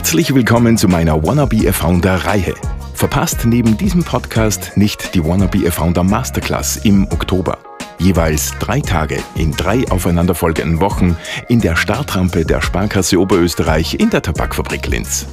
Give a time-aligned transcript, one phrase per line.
[0.00, 2.54] Herzlich willkommen zu meiner Wanna Be a Founder Reihe.
[2.94, 7.58] Verpasst neben diesem Podcast nicht die Wanna Be a Founder Masterclass im Oktober.
[7.98, 11.18] Jeweils drei Tage in drei aufeinanderfolgenden Wochen
[11.48, 15.26] in der Startrampe der Sparkasse Oberösterreich in der Tabakfabrik Linz.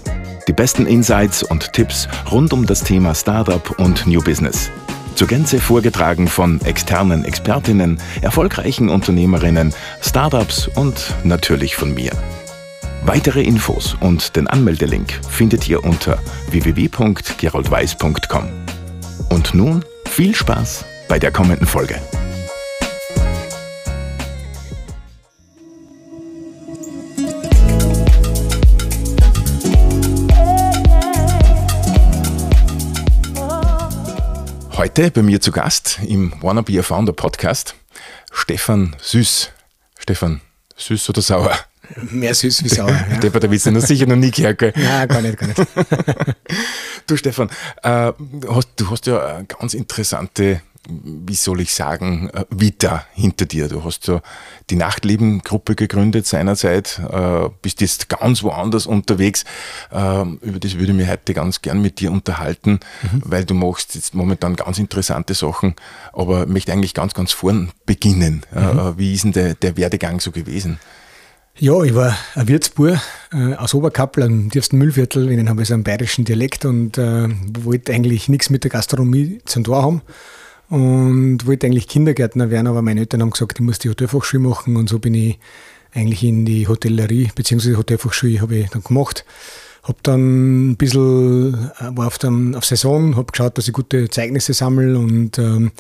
[0.50, 4.70] Die besten Insights und Tipps rund um das Thema Startup und New Business.
[5.15, 12.11] Zur Gänze vorgetragen von externen Expertinnen, erfolgreichen Unternehmerinnen, Startups und natürlich von mir.
[13.08, 18.50] Weitere Infos und den Anmeldelink findet ihr unter www.geroldweiß.com.
[19.29, 22.01] Und nun viel Spaß bei der kommenden Folge.
[34.76, 37.73] Heute bei mir zu Gast im Wanna Be a Founder Podcast
[38.34, 39.52] Stefan Süß.
[39.98, 40.42] Stefan,
[40.76, 41.58] süß oder sauer?
[42.11, 42.88] Mehr süß wie sauer.
[43.09, 43.17] Ja.
[43.17, 44.73] Depper, da willst du noch sicher noch nie gehört, gell?
[44.75, 45.59] Nein, gar nicht, gar nicht.
[47.08, 47.50] du, Stefan,
[47.84, 48.12] äh,
[48.50, 53.67] hast, du hast ja eine ganz interessante, wie soll ich sagen, äh, Vita hinter dir.
[53.67, 54.22] Du hast ja
[54.70, 59.45] die Nachtleben-Gruppe gegründet seinerzeit, äh, bist jetzt ganz woanders unterwegs.
[59.92, 63.22] Äh, über das würde ich mich heute ganz gern mit dir unterhalten, mhm.
[63.23, 65.75] weil du machst jetzt momentan ganz interessante Sachen,
[66.14, 68.44] aber möchte eigentlich ganz, ganz vorn beginnen.
[68.53, 68.97] Äh, mhm.
[68.97, 70.80] wie ist denn der, der Werdegang so gewesen?
[71.59, 73.02] Ja, ich war ein Wirtsbur
[73.33, 75.31] äh, aus Oberkappel, am tiefsten Müllviertel.
[75.31, 77.30] Ihnen habe ich so einen bayerischen Dialekt und äh,
[77.63, 80.02] wollte eigentlich nichts mit der Gastronomie zu tun haben.
[80.69, 84.78] Und wollte eigentlich Kindergärtner werden, aber meine Eltern haben gesagt, ich muss die Hotelfachschule machen.
[84.78, 85.39] Und so bin ich
[85.95, 89.25] eigentlich in die Hotellerie, beziehungsweise Hotelfachschule habe ich dann gemacht.
[89.81, 94.09] Habe dann ein bisschen, äh, war auf, der, auf Saison, habe geschaut, dass ich gute
[94.09, 95.72] Zeugnisse sammle und ähm,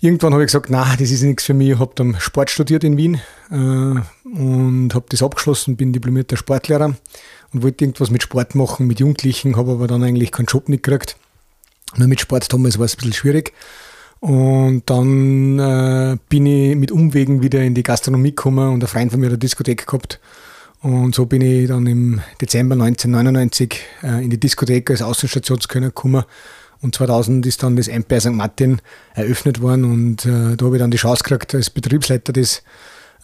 [0.00, 1.70] Irgendwann habe ich gesagt, na, das ist nichts für mich.
[1.70, 4.00] Ich habe dann Sport studiert in Wien äh,
[4.34, 6.94] und habe das abgeschlossen, bin diplomierter Sportlehrer
[7.52, 10.82] und wollte irgendwas mit Sport machen, mit Jugendlichen, habe aber dann eigentlich keinen Job nicht
[10.82, 11.16] gekriegt.
[11.96, 13.52] Nur mit Sport damals war es ein bisschen schwierig.
[14.20, 19.12] Und dann äh, bin ich mit Umwegen wieder in die Gastronomie gekommen und ein Freund
[19.12, 20.20] von mir hat eine Diskothek gehabt.
[20.82, 26.24] Und so bin ich dann im Dezember 1999 äh, in die Diskothek als Außenstationskönner gekommen
[26.80, 28.32] und 2000 ist dann das Empire St.
[28.32, 28.80] Martin
[29.14, 32.62] eröffnet worden und äh, da habe ich dann die Chance gekriegt, als Betriebsleiter das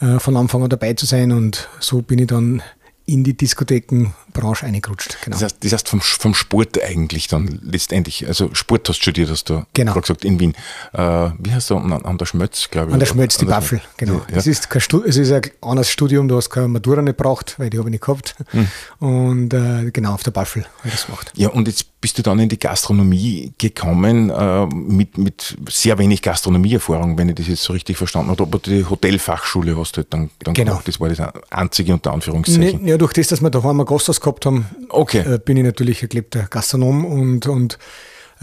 [0.00, 2.62] äh, von Anfang an dabei zu sein und so bin ich dann
[3.06, 5.18] in die Diskothekenbranche eingerutscht.
[5.22, 5.34] Genau.
[5.34, 9.28] Das heißt, das heißt vom, vom Sport eigentlich dann letztendlich, also Sport hast du studiert,
[9.28, 9.92] hast du genau.
[9.92, 10.54] gesagt, in Wien.
[10.94, 12.94] Äh, wie heißt du, an, an der Schmötz, glaube ich?
[12.94, 14.22] An der Schmötz, die Waffel, genau.
[14.30, 14.36] Ja.
[14.36, 17.68] Es, ist kein es ist ein anderes Studium, du hast keine Matura nicht braucht, weil
[17.68, 18.36] die habe ich nicht gehabt.
[18.50, 18.68] Hm.
[19.00, 21.30] Und äh, genau, auf der Waffel habe ich das gemacht.
[21.36, 26.20] Ja, und jetzt bist du dann in die Gastronomie gekommen, äh, mit, mit sehr wenig
[26.20, 28.42] Gastronomieerfahrung, wenn ich das jetzt so richtig verstanden habe.
[28.42, 30.72] Aber die Hotelfachschule hast du halt dann, dann genau.
[30.72, 30.86] gemacht.
[30.86, 32.82] Das war das einzige unter Anführungszeichen.
[32.82, 35.20] Nee, ja, durch das, dass wir daheim ein Gasthaus gehabt haben, okay.
[35.20, 37.78] äh, bin ich natürlich ein gelebter Gastronom und, und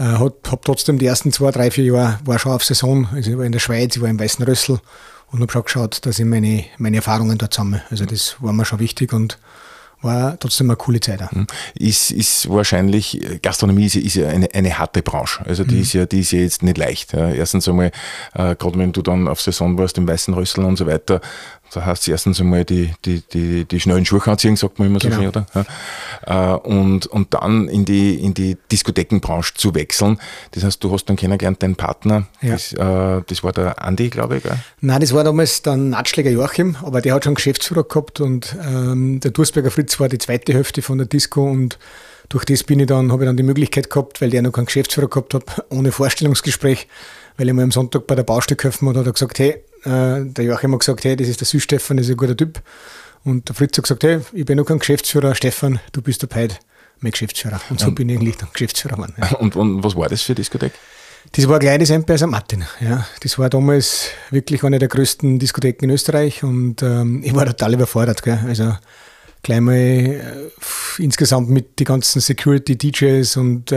[0.00, 3.06] äh, habe trotzdem die ersten zwei, drei, vier Jahre war schon auf Saison.
[3.12, 4.80] Also ich war in der Schweiz, ich war im Weißen Rössel
[5.30, 7.80] und habe schon geschaut, dass ich meine, meine Erfahrungen dort sammle.
[7.90, 9.38] Also das war mir schon wichtig und
[10.02, 11.22] war trotzdem eine coole Zeit.
[11.22, 11.32] Auch.
[11.32, 11.46] Mhm.
[11.74, 15.44] Ist, ist wahrscheinlich, Gastronomie ist, ist ja eine, eine harte Branche.
[15.46, 15.82] Also die, mhm.
[15.82, 17.14] ist ja, die ist ja jetzt nicht leicht.
[17.14, 17.92] Erstens einmal,
[18.34, 21.20] äh, gerade wenn du dann auf Saison warst im Weißen Rössel und so weiter,
[21.72, 25.00] da heißt es erstens einmal die, die, die, die schnellen Schuhe anziehen, sagt man immer
[25.00, 25.20] so genau.
[25.20, 25.46] schön, oder?
[26.26, 26.54] Ja.
[26.54, 30.18] Äh, und, und dann in die, in die Diskothekenbranche zu wechseln.
[30.52, 32.26] Das heißt, du hast dann kennengelernt deinen Partner.
[32.40, 32.52] Ja.
[32.52, 34.42] Das, äh, das war der Andi, glaube ich.
[34.42, 34.58] Gell?
[34.80, 39.20] Nein, das war damals der Natschläger Joachim, aber der hat schon Geschäftsführer gehabt und ähm,
[39.20, 41.78] der Dursberger Fritz war die zweite Hälfte von der Disco und
[42.28, 44.66] durch das bin ich dann, habe ich dann die Möglichkeit gehabt, weil der noch keinen
[44.66, 46.88] Geschäftsführer gehabt hat, ohne Vorstellungsgespräch,
[47.36, 50.24] weil ich mal am Sonntag bei der Baustelle geholfen habe, hat er gesagt, hey, äh,
[50.24, 52.60] der Joachim hat gesagt, hey, das ist der Süßstefan, das ist ein guter Typ.
[53.24, 56.28] Und der Fritz hat gesagt, hey, ich bin noch kein Geschäftsführer, Stefan, du bist der
[56.34, 56.56] heute
[57.02, 57.60] mein Geschäftsführer.
[57.70, 59.14] Und so und, bin ich eigentlich dann Geschäftsführer geworden.
[59.18, 59.36] Ja.
[59.36, 60.72] Und, und, was war das für Diskothek?
[61.32, 62.26] Das war ein kleines Empire St.
[62.26, 62.64] Martin.
[62.80, 63.06] Ja.
[63.20, 67.74] Das war damals wirklich eine der größten Diskotheken in Österreich und ähm, ich war total
[67.74, 68.22] überfordert.
[68.22, 68.40] Gell.
[68.46, 68.74] Also
[69.42, 70.20] gleich mal äh,
[70.98, 73.76] insgesamt mit den ganzen Security, DJs und äh,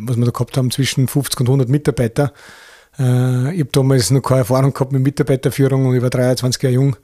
[0.00, 2.32] was wir da gehabt haben, zwischen 50 und 100 Mitarbeiter.
[2.98, 6.74] Äh, ich habe damals noch keine Erfahrung gehabt mit Mitarbeiterführung und ich war 23 Jahre
[6.74, 6.96] jung.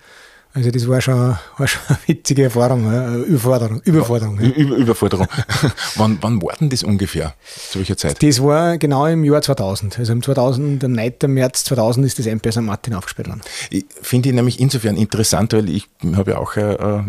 [0.55, 3.81] Also das war schon, war schon eine witzige Erfahrung, Überforderung.
[3.85, 4.49] Überforderung, ja.
[4.49, 5.27] Überforderung.
[5.97, 7.35] wann, wann war denn das ungefähr,
[7.71, 8.23] zu welcher Zeit?
[8.23, 9.99] Das war genau im Jahr 2000.
[9.99, 11.13] Also im 2000, am 9.
[11.29, 12.63] März 2000 ist das MP St.
[12.63, 13.43] Martin aufgespielt worden.
[13.71, 17.03] Ich finde ich nämlich insofern interessant, weil ich habe ja auch äh, äh,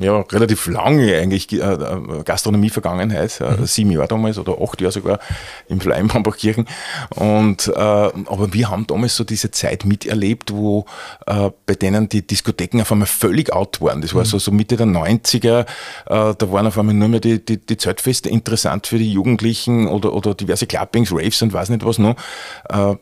[0.00, 1.76] ja, relativ lange eigentlich äh,
[2.24, 3.66] Gastronomie-Vergangenheit, mhm.
[3.66, 5.18] sieben Jahre damals oder acht Jahre sogar
[5.68, 6.66] im Verein Bambergkirchen.
[7.10, 10.86] Und, äh, aber wir haben damals so diese Zeit miterlebt, wo
[11.26, 14.00] äh, bei denen die Diskotheken auf einmal völlig out waren.
[14.00, 14.28] Das war mhm.
[14.28, 15.64] so, so Mitte der 90er, äh,
[16.06, 20.12] da waren auf einmal nur mehr die, die, die Zeltfeste interessant für die Jugendlichen oder,
[20.12, 22.16] oder diverse Clubbings, Raves und weiß nicht was noch.
[22.68, 22.94] Äh,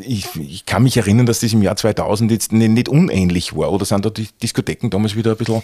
[0.00, 3.72] ich, ich kann mich erinnern, dass das im Jahr 2000 jetzt nicht, nicht unähnlich war.
[3.72, 5.62] Oder sind da die Diskotheken damals wieder ein bisschen.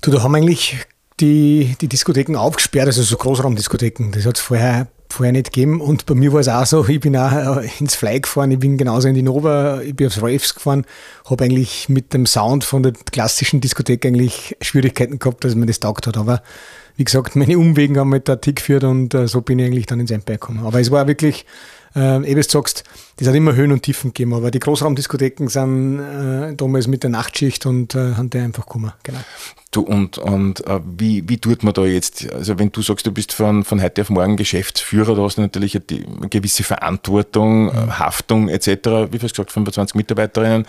[0.00, 0.78] Du, da haben eigentlich
[1.20, 4.12] die, die Diskotheken aufgesperrt, also so Großraumdiskotheken.
[4.12, 5.82] Das hat es vorher, vorher nicht gegeben.
[5.82, 8.58] Und bei mir war es auch so, ich bin auch äh, ins Fly gefahren, ich
[8.58, 10.86] bin genauso in die Nova, ich bin aufs Raves gefahren,
[11.28, 15.80] habe eigentlich mit dem Sound von der klassischen Diskothek eigentlich Schwierigkeiten gehabt, dass mir das
[15.80, 16.16] taugt hat.
[16.16, 16.42] Aber
[16.96, 19.86] wie gesagt, meine Umwegen haben mich da Tick geführt und äh, so bin ich eigentlich
[19.86, 20.64] dann ins Empire gekommen.
[20.64, 21.44] Aber es war wirklich
[21.94, 22.84] äh, eh, wie du sagst,
[23.16, 27.10] das hat immer Höhen und Tiefen gegeben, aber die Großraumdiskotheken sind äh, damals mit der
[27.10, 28.92] Nachtschicht und äh, haben die einfach gekommen.
[29.02, 29.18] Genau.
[29.72, 33.12] Du, und und äh, wie, wie tut man da jetzt, also wenn du sagst, du
[33.12, 37.70] bist von, von heute auf morgen Geschäftsführer, da hast du natürlich eine, gewisse Verantwortung, mhm.
[37.70, 38.68] Äh, Haftung etc.
[39.12, 40.66] Wie viel gesagt, 25 Mitarbeiterinnen?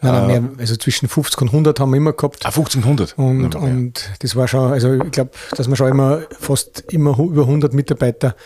[0.00, 2.46] Nein, nein, mehr, also zwischen 50 und 100 haben wir immer gehabt.
[2.46, 3.18] Ah, 50 und 100?
[3.18, 3.60] Und, ja.
[3.60, 7.74] und das war schon, also ich glaube, dass wir schon immer fast immer über 100
[7.74, 8.36] Mitarbeiter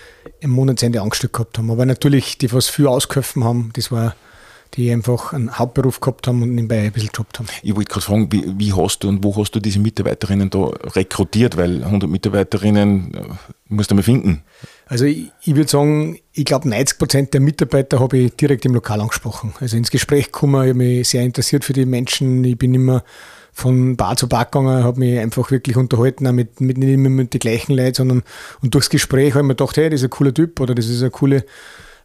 [0.40, 1.70] im Monatsende angestellt gehabt haben.
[1.70, 4.14] Aber natürlich, die was viel ausköpfen haben, das war
[4.74, 7.48] die einfach einen Hauptberuf gehabt haben und nebenbei ein bisschen Job haben.
[7.62, 10.70] Ich wollte gerade fragen, wie, wie, hast du und wo hast du diese Mitarbeiterinnen da
[10.94, 11.56] rekrutiert?
[11.56, 13.20] Weil 100 Mitarbeiterinnen äh,
[13.68, 14.44] musst du mal finden.
[14.86, 18.74] Also ich, ich würde sagen, ich glaube 90 Prozent der Mitarbeiter habe ich direkt im
[18.74, 19.54] Lokal angesprochen.
[19.60, 22.44] Also ins Gespräch gekommen, ich habe mich sehr interessiert für die Menschen.
[22.44, 23.02] Ich bin immer
[23.52, 27.10] von Bar zu Bar gegangen, habe mich einfach wirklich unterhalten, auch mit, mit, nicht immer
[27.10, 28.22] mit den gleichen Leuten, sondern
[28.62, 30.86] und durchs Gespräch habe ich mir gedacht, hey, das ist ein cooler Typ oder das
[30.86, 31.44] ist eine coole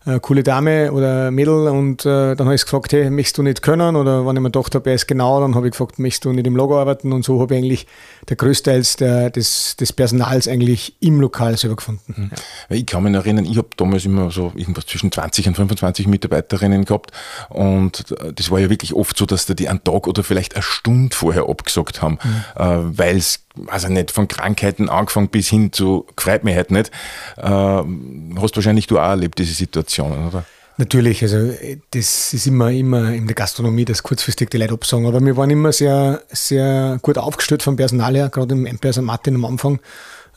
[0.05, 3.61] eine coole Dame oder Mädel und äh, dann habe ich gefragt, hey, möchtest du nicht
[3.61, 3.95] können?
[3.95, 6.31] Oder wenn ich mir gedacht habe, er ist genau, dann habe ich gefragt, möchtest du
[6.31, 7.11] nicht im Logo arbeiten?
[7.11, 7.87] Und so habe ich eigentlich
[8.29, 12.13] der Größteils der, des, des Personals eigentlich im Lokal selber gefunden.
[12.15, 12.31] Mhm.
[12.69, 12.75] Ja.
[12.75, 16.85] Ich kann mich erinnern, ich habe damals immer so irgendwas zwischen 20 und 25 Mitarbeiterinnen
[16.85, 17.11] gehabt
[17.49, 20.55] und äh, das war ja wirklich oft so, dass da die einen Tag oder vielleicht
[20.55, 22.61] eine Stunde vorher abgesagt haben, mhm.
[22.61, 26.91] äh, weil es also nicht von Krankheiten angefangen bis hin zu gefreut mich halt nicht.
[27.37, 30.45] Äh, hast wahrscheinlich du auch erlebt, diese Situationen, oder?
[30.77, 31.53] Natürlich, also
[31.91, 35.05] das ist immer, immer in der Gastronomie, dass kurzfristig die Leute absagen.
[35.05, 39.01] Aber wir waren immer sehr, sehr gut aufgestellt vom Personal her, gerade im Empire St.
[39.01, 39.79] Martin am Anfang.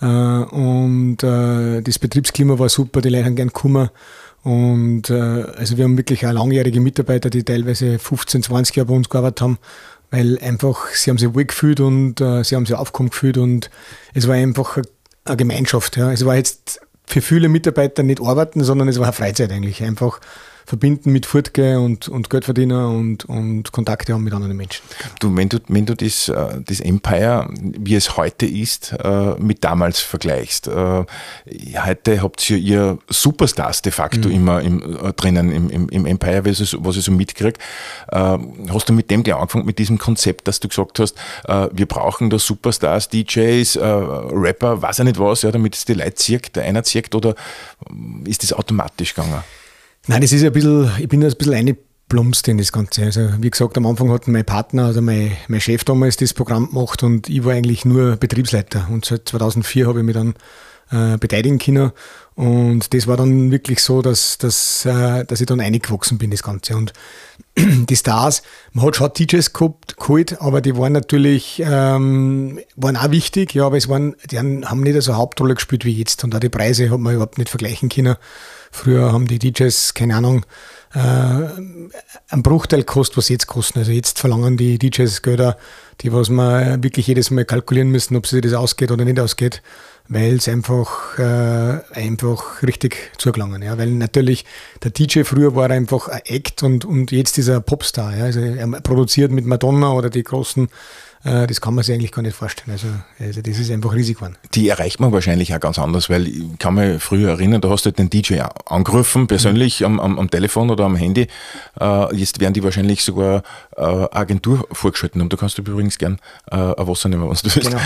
[0.00, 3.90] Äh, und äh, das Betriebsklima war super, die Leute haben gern gekommen.
[4.44, 8.94] Und äh, also wir haben wirklich auch langjährige Mitarbeiter, die teilweise 15, 20 Jahre bei
[8.94, 9.58] uns gearbeitet haben
[10.10, 13.70] weil einfach sie haben sich wohl gefühlt und äh, sie haben sich aufgekommen gefühlt und
[14.14, 14.78] es war einfach
[15.24, 15.96] eine Gemeinschaft.
[15.96, 16.12] Ja.
[16.12, 19.82] Es war jetzt für viele Mitarbeiter nicht arbeiten, sondern es war eine Freizeit eigentlich.
[19.82, 20.20] Einfach
[20.68, 24.82] verbinden mit Furtge und, und Geldverdiener und, und Kontakte haben mit anderen Menschen.
[25.18, 29.64] Du, wenn du, wenn du das, äh, das Empire, wie es heute ist, äh, mit
[29.64, 31.04] damals vergleichst, äh,
[31.86, 34.34] heute habt ihr ihr Superstars de facto mhm.
[34.34, 37.58] immer im, drinnen im, im, im Empire, was ich, was ich so mitkriege.
[38.10, 41.14] Hast du mit dem gleich angefangen, mit diesem Konzept, dass du gesagt hast,
[41.72, 46.14] wir brauchen da Superstars, DJs, Rapper, weiß ich nicht was, ja, damit es die Leute
[46.14, 47.34] zirkt, der einer zirkt, oder
[48.24, 49.42] ist das automatisch gegangen?
[50.08, 53.04] Nein, das ist ein bisschen, ich bin ein bisschen eingeplumpst in das Ganze.
[53.04, 56.70] Also, wie gesagt, am Anfang hat mein Partner, also mein, mein Chef damals das Programm
[56.70, 58.88] gemacht und ich war eigentlich nur Betriebsleiter.
[58.90, 60.34] Und seit 2004 habe ich mich dann
[60.90, 61.92] äh, beteiligen können.
[62.34, 66.42] Und das war dann wirklich so, dass, dass, äh, dass ich dann eingewachsen bin, das
[66.42, 66.74] Ganze.
[66.74, 66.94] Und
[67.58, 73.10] die Stars, man hat schon DJs gehabt, geholt, aber die waren natürlich, ähm, waren auch
[73.10, 76.24] wichtig, ja, aber es waren, die haben nicht so eine Hauptrolle gespielt wie jetzt.
[76.24, 78.16] Und auch die Preise hat man überhaupt nicht vergleichen können.
[78.78, 80.46] Früher haben die DJs, keine Ahnung,
[80.94, 83.80] äh, einen Bruchteil kostet, was jetzt kosten.
[83.80, 85.58] Also jetzt verlangen die DJs Gelder,
[86.00, 89.62] die was man wirklich jedes Mal kalkulieren müssen, ob sich das ausgeht oder nicht ausgeht,
[90.08, 93.62] weil es einfach, äh, einfach richtig zugelangen.
[93.62, 93.78] Ja?
[93.78, 94.44] Weil natürlich
[94.82, 98.16] der DJ früher war einfach ein Act und, und jetzt ist er Popstar.
[98.16, 98.24] Ja?
[98.24, 100.68] Also er produziert mit Madonna oder die großen äh,
[101.24, 102.70] das kann man sich eigentlich gar nicht vorstellen.
[102.72, 102.86] Also,
[103.18, 104.36] also das ist einfach riesig geworden.
[104.54, 107.86] Die erreicht man wahrscheinlich auch ganz anders, weil ich kann mich früher erinnern, da hast
[107.86, 109.86] du den DJ angerufen, persönlich mhm.
[109.86, 111.26] am, am, am, Telefon oder am Handy.
[111.80, 113.42] Äh, jetzt werden die wahrscheinlich sogar
[113.76, 115.28] äh, Agentur vorgeschalten haben.
[115.28, 116.18] Da kannst du übrigens gern
[116.50, 117.60] äh, ein Wasser nehmen, wenn du willst.
[117.60, 117.80] Genau,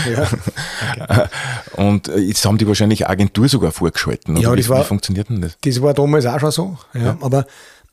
[1.07, 1.29] ja.
[1.75, 4.37] Und äh, jetzt haben die wahrscheinlich Agentur sogar vorgeschalten.
[4.37, 5.57] Ja, das wie, war, wie funktioniert denn das?
[5.61, 6.77] Das war damals auch schon so.
[6.93, 7.17] Ja, ja.
[7.21, 7.45] Aber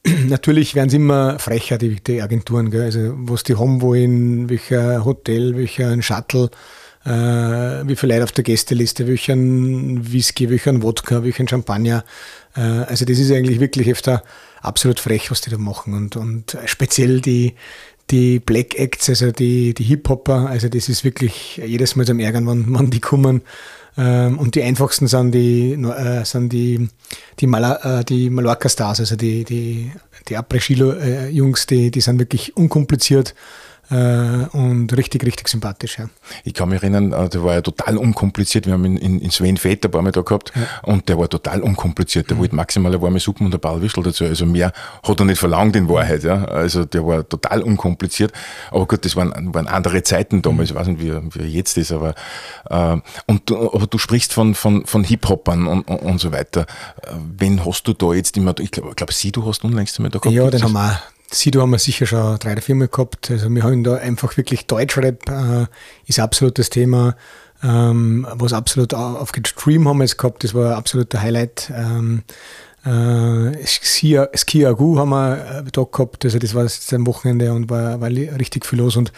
[0.27, 2.71] natürlich werden sie immer frecher, die, die Agenturen.
[2.71, 2.83] Gell?
[2.83, 6.51] Also, was die haben wollen, welcher Hotel, welcher Shuttle,
[7.05, 12.05] äh, wie viele Leute auf der Gästeliste, welchen Whisky, welchen Wodka, welchen Champagner.
[12.57, 14.23] Äh, also, das ist eigentlich wirklich öfter
[14.63, 15.95] absolut frech, was die da machen.
[15.95, 17.55] Und, und speziell die,
[18.11, 22.47] die Black Acts, also die, die Hip-Hopper, also das ist wirklich jedes Mal zum Ärgern,
[22.47, 23.43] wann, wann die kommen.
[23.97, 26.89] Ähm, und die einfachsten sind die, äh, sind die,
[27.41, 29.93] die, Mal äh, die Mallorca-Stars, also die, die,
[30.29, 33.35] die Après-Chilo-Jungs, die, die sind wirklich unkompliziert
[33.91, 35.99] und richtig, richtig sympathisch.
[35.99, 36.09] Ja.
[36.45, 38.67] Ich kann mich erinnern, äh, der war ja total unkompliziert.
[38.67, 40.63] Wir haben ihn in, in Sven Fett ein paar Mal da gehabt ja.
[40.83, 42.31] und der war total unkompliziert.
[42.31, 42.41] Der mhm.
[42.43, 44.25] wollte maximal eine warme Suppe und ein paar Wischel dazu.
[44.25, 46.23] Also mehr hat er nicht verlangt in Wahrheit.
[46.23, 46.45] Ja.
[46.45, 48.33] Also der war total unkompliziert.
[48.71, 50.71] Aber gut, das waren, waren andere Zeiten damals.
[50.71, 52.15] Ich weiß nicht, wie, wie jetzt ist, aber,
[52.69, 56.63] äh, und du, aber du sprichst von, von, von Hip-Hopern und, und, und, so weiter.
[57.03, 58.55] Äh, wen hast du da jetzt immer?
[58.61, 60.35] Ich glaube, glaub, Sie, du hast unlängst einmal da gehabt.
[60.35, 63.31] Ja, den haben wir Sido haben wir sicher schon drei oder vier Mal gehabt.
[63.31, 65.67] Also wir haben da einfach wirklich Deutschrap äh,
[66.07, 67.17] ist absolut das Thema.
[67.63, 71.71] Ähm, was absolut auf Stream haben wir jetzt gehabt, das war ein absoluter Highlight.
[71.75, 72.23] Ähm,
[72.85, 77.69] äh, Ski Agu haben wir äh, da gehabt, also das war jetzt am Wochenende und
[77.69, 79.13] war, war richtig viel los und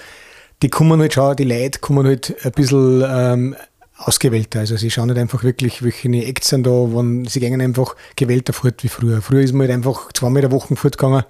[0.63, 3.57] die kommen halt schon, die Leute kommen halt ein bisschen ähm,
[3.97, 4.61] ausgewählter.
[4.61, 8.53] Also sie schauen nicht einfach wirklich, welche Acts sind da, wann sie gehen einfach gewählter
[8.53, 9.23] fort wie früher.
[9.23, 11.25] Früher ist man halt einfach zweimal der Woche fortgegangen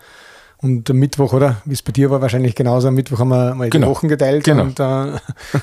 [0.63, 1.61] und am Mittwoch, oder?
[1.65, 2.87] Wie es bei dir war, wahrscheinlich genauso.
[2.87, 3.89] Am Mittwoch haben wir mal genau.
[3.89, 4.45] die Wochen geteilt.
[4.45, 4.63] Genau.
[4.63, 5.19] Und, äh,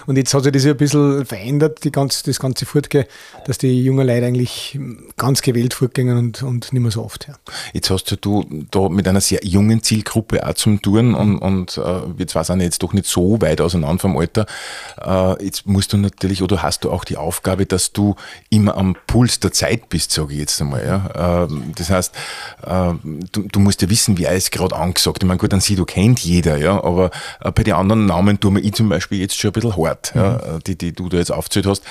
[0.08, 3.06] und jetzt hat sich das ja ein bisschen verändert, die ganze, das ganze Fortgehen,
[3.46, 4.78] dass die jungen Leute eigentlich
[5.16, 7.30] ganz gewählt fortgehen und, und nicht mehr so oft.
[7.30, 7.36] Ja.
[7.72, 12.02] Jetzt hast du da mit einer sehr jungen Zielgruppe auch zum Touren und, und äh,
[12.18, 14.48] jetzt war es jetzt doch nicht so weit auseinander vom Alter.
[15.02, 18.16] Äh, jetzt musst du natürlich, oder hast du auch die Aufgabe, dass du
[18.50, 20.86] immer am Puls der Zeit bist, sage ich jetzt einmal.
[20.86, 21.46] Ja?
[21.46, 22.14] Äh, das heißt,
[22.66, 22.94] äh,
[23.32, 25.24] du, du musst ja wissen, wie alles gerade angeht angesagt.
[25.24, 28.52] Ich meine, gut, an Sido kennt jeder, ja, aber äh, bei den anderen Namen tue
[28.52, 30.22] mir ich zum Beispiel jetzt schon ein bisschen hart, mhm.
[30.22, 31.84] ja, äh, die, die du da jetzt aufgezählt hast.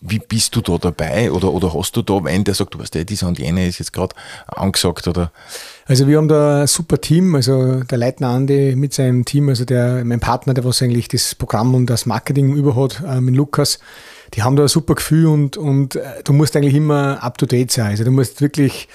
[0.00, 2.94] Wie bist du da dabei oder, oder hast du da einen, der sagt, du weißt,
[3.08, 4.14] dieser und jene ist jetzt gerade
[4.46, 5.32] angesagt oder?
[5.86, 9.64] Also wir haben da ein super Team, also der Leitner Andi mit seinem Team, also
[9.64, 13.36] der, mein Partner, der was eigentlich das Programm und das Marketing über hat, äh, mit
[13.36, 13.78] Lukas,
[14.34, 17.46] die haben da ein super Gefühl und, und äh, du musst eigentlich immer up to
[17.46, 17.90] date sein.
[17.90, 18.88] Also du musst wirklich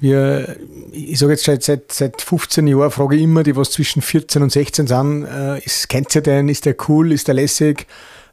[0.00, 0.56] wir,
[0.92, 4.42] ich sage jetzt seit, seit, seit 15 Jahren, frage ich immer, die was zwischen 14
[4.42, 7.86] und 16 sind, äh, ist, kennt ihr den, ist der cool, ist der lässig?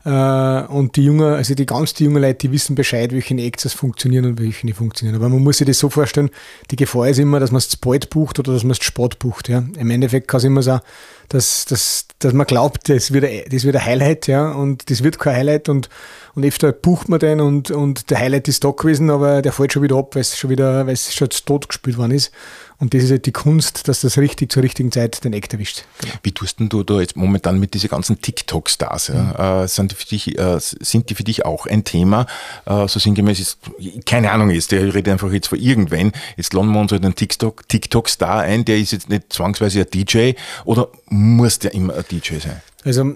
[0.05, 3.71] Äh, und die Jungen, also die ganz die jungen Leute, die wissen Bescheid, welche Acts
[3.73, 5.15] funktionieren und welche nicht funktionieren.
[5.15, 6.29] Aber man muss sich das so vorstellen,
[6.71, 8.85] die Gefahr ist immer, dass man es zu bald bucht oder dass man es zu
[8.85, 9.47] spät bucht.
[9.49, 9.63] Ja.
[9.77, 10.81] Im Endeffekt kann es immer sein,
[11.29, 15.03] dass, dass, dass man glaubt, das wird, ein, das wird ein Highlight, ja, und das
[15.03, 15.89] wird kein Highlight und
[16.35, 19.73] und öfter bucht man den und, und der Highlight ist da gewesen, aber der fällt
[19.73, 22.31] schon wieder ab, weil es schon wieder, weil es schon zu tot gespielt worden ist.
[22.83, 25.85] Und das ist halt die Kunst, dass das richtig zur richtigen Zeit den Act erwischt.
[26.01, 26.15] Genau.
[26.21, 29.07] Wie tust denn du da jetzt momentan mit diesen ganzen TikTok-Stars?
[29.07, 29.23] Ja?
[29.23, 29.63] Mhm.
[29.63, 32.25] Äh, sind, die für dich, äh, sind die für dich auch ein Thema?
[32.65, 33.57] Äh, so sinngemäß ist,
[34.05, 36.11] keine Ahnung jetzt, der redet einfach jetzt von irgendwann.
[36.35, 39.87] Jetzt laden wir uns halt einen TikTok, TikTok-Star ein, der ist jetzt nicht zwangsweise ein
[39.89, 40.33] DJ
[40.65, 42.61] oder muss der immer ein DJ sein?
[42.83, 43.13] Also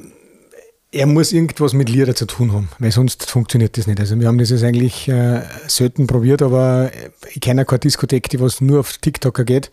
[0.91, 3.99] er muss irgendwas mit Lieder zu tun haben, weil sonst funktioniert das nicht.
[3.99, 6.91] Also wir haben das jetzt eigentlich äh, selten probiert, aber
[7.33, 9.69] ich kenne keine Diskothek, die was nur auf TikToker geht,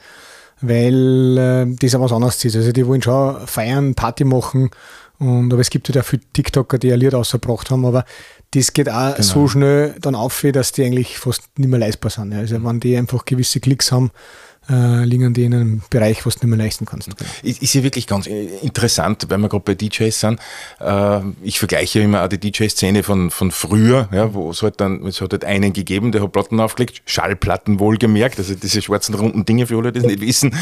[0.60, 2.56] weil äh, das auch was anderes ist.
[2.56, 4.70] Also die wollen schon feiern, Party machen,
[5.18, 8.04] und, aber es gibt ja halt viele TikToker, die ein Lied rausgebracht haben, aber
[8.52, 9.26] das geht auch genau.
[9.26, 12.34] so schnell dann auf, dass die eigentlich fast nicht mehr leistbar sind.
[12.34, 14.10] Also wenn die einfach gewisse Klicks haben,
[14.68, 17.10] äh, liegen die in einem Bereich, was du nicht mehr leisten kannst.
[17.42, 20.40] Ist, ist ja wirklich ganz interessant, weil wir gerade bei DJs sind.
[20.80, 25.04] Äh, ich vergleiche immer auch die DJ-Szene von, von früher, ja, wo es halt dann,
[25.06, 29.44] es hat halt einen gegeben, der hat Platten aufgelegt, Schallplatten wohlgemerkt, also diese schwarzen runden
[29.44, 30.54] Dinge für alle, die es nicht wissen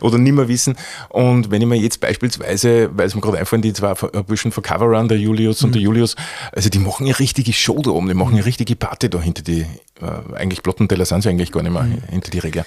[0.00, 0.76] oder nicht mehr wissen.
[1.08, 4.62] Und wenn ich mir jetzt beispielsweise, weil es mir gerade einfallen, die zwei Burschen von
[4.62, 5.66] Cover Run, der Julius mhm.
[5.66, 5.86] und der mhm.
[5.86, 6.16] Julius,
[6.52, 9.42] also die machen eine richtige Show da oben, die machen eine richtige Party da hinter
[9.42, 12.02] die, äh, eigentlich Plattenteller sind sie eigentlich gar nicht mehr, mhm.
[12.10, 12.66] hinter die Regler.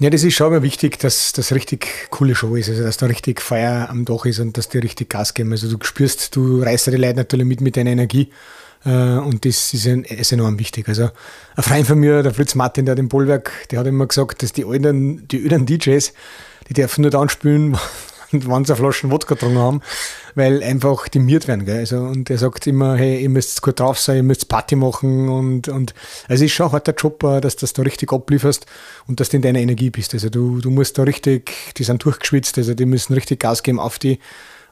[0.00, 3.06] Ja, das ist schon immer wichtig, dass das richtig coole Show ist, also dass da
[3.06, 5.50] richtig Feier am Dach ist und dass die richtig Gas geben.
[5.50, 8.30] Also du spürst, du reißt die Leute natürlich mit mit deiner Energie
[8.84, 10.88] äh, und das ist, ein, ist, enorm wichtig.
[10.88, 11.10] Also
[11.56, 14.44] ein Freund von mir, der Fritz Martin, der hat im Bollwerk, der hat immer gesagt,
[14.44, 16.12] dass die alten, die alten DJs,
[16.68, 17.76] die dürfen nur dann spielen,
[18.32, 19.80] eine Flaschen Wodka getrunken haben,
[20.34, 21.64] weil einfach die miert werden.
[21.64, 21.78] Gell?
[21.78, 25.28] Also, und er sagt immer, hey, ihr müsst gut drauf sein, ihr müsst Party machen
[25.28, 25.94] und, und
[26.28, 28.66] also es ist schon ein harter Job, äh, dass du das da richtig ablieferst
[29.06, 30.14] und dass du in deiner Energie bist.
[30.14, 33.80] Also du, du musst da richtig, die sind durchgeschwitzt, also die müssen richtig Gas geben
[33.80, 34.18] auf die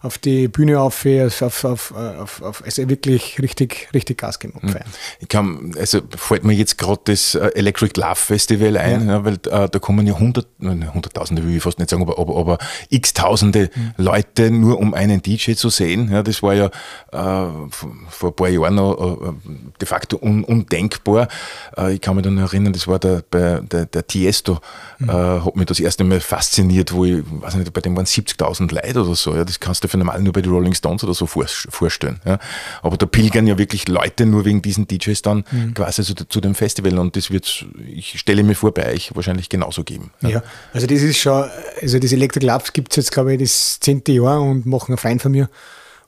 [0.02, 4.62] auf die Bühne auf, auf, auf, auf, auf also wirklich richtig, richtig Gas gemacht.
[4.62, 4.76] Mhm.
[5.20, 9.14] Ich kann, also fällt mir jetzt gerade das äh, Electric Love Festival ein, ja.
[9.14, 12.36] Ja, weil äh, da kommen ja hundert, hunderttausende will ich fast nicht sagen, aber, aber,
[12.36, 12.58] aber
[12.90, 13.94] x Tausende mhm.
[13.96, 16.10] Leute nur um einen DJ zu sehen.
[16.10, 19.32] Ja, das war ja äh, vor ein paar Jahren noch äh,
[19.80, 21.28] de facto un, undenkbar.
[21.76, 24.60] Äh, ich kann mich dann erinnern, das war der, bei, der, der Tiesto,
[24.98, 25.44] mhm.
[25.44, 29.02] hat mich das erste Mal fasziniert, wo ich, weiß nicht, bei dem waren 70.000 Leute
[29.02, 29.34] oder so.
[29.34, 32.20] Ja, das kannst du für normal nur bei den Rolling Stones oder so vorstellen.
[32.24, 32.38] Ja.
[32.82, 35.74] Aber da pilgern ja wirklich Leute nur wegen diesen DJs dann mhm.
[35.74, 39.48] quasi zu, zu, dem Festival und das wird ich stelle mir vor, bei euch wahrscheinlich
[39.48, 40.10] genauso geben.
[40.20, 41.48] Ja, ja also das ist schon,
[41.80, 44.98] also diese Electric Labs gibt es jetzt, glaube ich, das zehnte Jahr und machen einen
[44.98, 45.48] Freund von mir.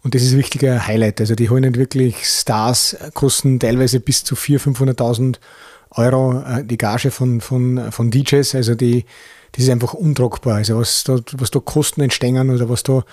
[0.03, 1.21] Und das ist ein wichtiger Highlight.
[1.21, 5.37] Also die holen nicht wirklich Stars, kosten teilweise bis zu 400.000, 500.000
[5.93, 8.55] Euro äh, die Gage von, von, von DJs.
[8.55, 9.05] Also die,
[9.53, 10.57] das ist einfach untragbar.
[10.57, 13.05] Also was da, was da Kosten entstehen oder was da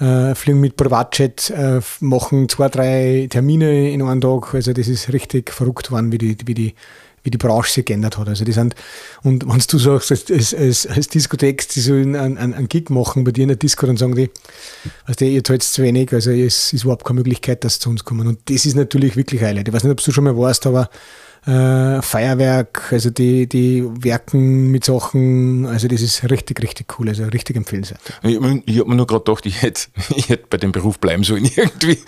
[0.00, 4.54] äh, fliegen mit Privatjet, äh, machen zwei, drei Termine in einem Tag.
[4.54, 6.74] Also das ist richtig verrückt worden, wie die, wie die,
[7.22, 8.28] wie die Branche sich geändert hat.
[8.28, 8.74] Also die sind,
[9.22, 13.24] und wenn du sagst, als, als, als, Diskothek, die so einen, einen, einen Gig machen
[13.24, 14.30] bei dir in der Disco, dann sagen die,
[15.04, 18.04] also ihr zahlt zu wenig, also es ist überhaupt keine Möglichkeit, dass sie zu uns
[18.04, 18.26] kommen.
[18.26, 19.68] Und das ist natürlich wirklich Highlight.
[19.68, 20.90] Ich weiß nicht, ob du schon mal warst, aber
[21.48, 27.24] äh, Feuerwerk, also die, die werken mit Sachen, also das ist richtig, richtig cool, also
[27.24, 28.00] richtig empfehlenswert.
[28.22, 29.82] Ich, ich habe mir nur gerade gedacht, ich hätte,
[30.16, 31.98] ich hätte bei dem Beruf bleiben sollen irgendwie.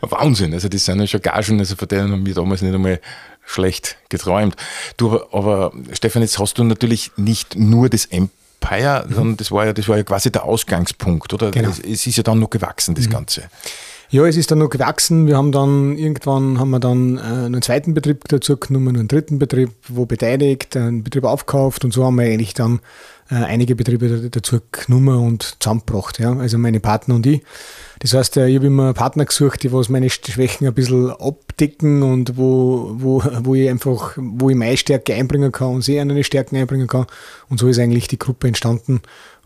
[0.00, 2.98] Wahnsinn, also das sind ja schon Gagen, also von denen haben wir damals nicht einmal
[3.44, 4.56] schlecht geträumt.
[4.96, 9.14] Du, aber Stefan, jetzt hast du natürlich nicht nur das Empire, mhm.
[9.14, 11.50] sondern das war ja, das war ja quasi der Ausgangspunkt, oder?
[11.50, 11.68] Genau.
[11.68, 13.10] Es, es ist ja dann noch gewachsen, das mhm.
[13.10, 13.50] Ganze.
[14.10, 15.26] Ja, es ist dann noch gewachsen.
[15.26, 19.38] Wir haben dann irgendwann haben wir dann äh, einen zweiten Betrieb dazu genommen, einen dritten
[19.38, 22.80] Betrieb, wo beteiligt, einen Betrieb aufgekauft und so haben wir eigentlich dann
[23.30, 26.18] äh, einige Betriebe dazu genommen und zusammengebracht.
[26.18, 26.36] Ja.
[26.36, 27.42] Also meine Partner und ich.
[28.00, 32.02] Das heißt, äh, ich habe immer Partner gesucht, die was meine Schwächen ein bisschen abdecken
[32.02, 36.22] und wo, wo, wo ich einfach, wo ich meine Stärke einbringen kann und sie eine
[36.22, 37.06] Stärken einbringen kann.
[37.48, 39.00] Und so ist eigentlich die Gruppe entstanden.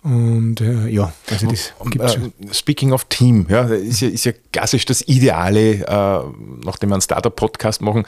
[0.08, 4.32] Und äh, ja, also das gibt's äh, Speaking of Team, ja, ist ja, ist ja
[4.52, 6.20] klassisch das Ideale, äh,
[6.64, 8.06] nachdem wir einen Startup-Podcast machen,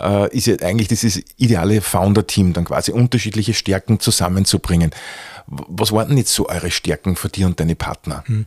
[0.00, 4.92] äh, ist ja eigentlich dieses ideale Founder-Team, dann quasi unterschiedliche Stärken zusammenzubringen.
[5.46, 8.24] Was waren denn jetzt so eure Stärken für dich und deine Partner?
[8.28, 8.46] Hm.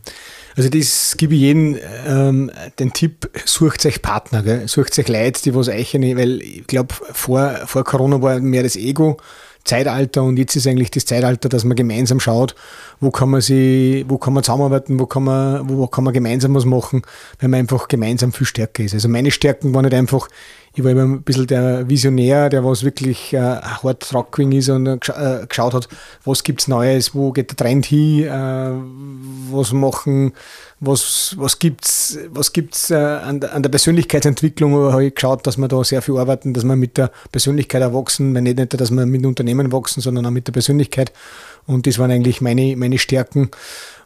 [0.56, 4.66] Also das gebe ich jedem ähm, den Tipp, sucht euch Partner, gell?
[4.66, 8.74] sucht euch Leute, die was euch, weil ich glaube, vor, vor Corona war mehr das
[8.74, 9.18] Ego,
[9.66, 12.54] Zeitalter und jetzt ist eigentlich das Zeitalter, dass man gemeinsam schaut,
[13.00, 16.54] wo kann man sie, wo kann man zusammenarbeiten, wo kann man, wo kann man gemeinsam
[16.54, 17.02] was machen,
[17.40, 18.94] weil man einfach gemeinsam viel stärker ist.
[18.94, 20.28] Also meine Stärken waren nicht einfach,
[20.76, 24.86] ich war immer ein bisschen der Visionär, der was wirklich äh, hart tracking ist und
[24.86, 25.88] äh, geschaut hat,
[26.22, 28.72] was gibt's Neues, wo geht der Trend hin, äh,
[29.50, 30.34] was machen,
[30.78, 35.66] was, was gibt's, was gibt's äh, an, an der Persönlichkeitsentwicklung, habe ich geschaut, dass wir
[35.66, 39.24] da sehr viel arbeiten, dass wir mit der Persönlichkeit erwachsen, nicht, nicht, dass wir mit
[39.24, 41.10] Unternehmen wachsen, sondern auch mit der Persönlichkeit.
[41.66, 43.50] Und das waren eigentlich meine, meine Stärken.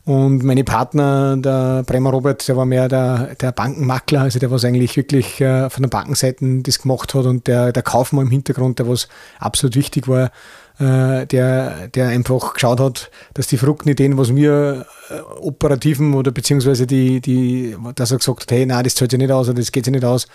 [0.04, 4.64] Und meine Partner, der Bremer Robert, der war mehr der, der Bankenmakler, also der was
[4.64, 8.78] eigentlich wirklich äh, von der Bankenseite das gemacht hat und der, der Kaufmann im Hintergrund,
[8.78, 9.08] der was
[9.38, 10.30] absolut wichtig war,
[10.78, 16.30] äh, der, der einfach geschaut hat, dass die verrückten Ideen, was wir äh, operativen oder
[16.30, 19.58] beziehungsweise die, die, dass er gesagt hat, hey, nein, das zahlt sich nicht aus oder
[19.58, 20.26] das geht sich nicht aus,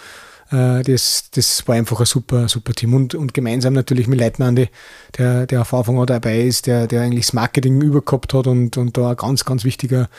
[0.49, 2.93] das, das war einfach ein super, super Team.
[2.93, 4.55] Und, und gemeinsam natürlich mit Leitmann,
[5.17, 8.97] der, der auf Anfang dabei ist, der, der eigentlich das Marketing übergehabt hat und, und
[8.97, 10.09] da ein ganz, ganz wichtiger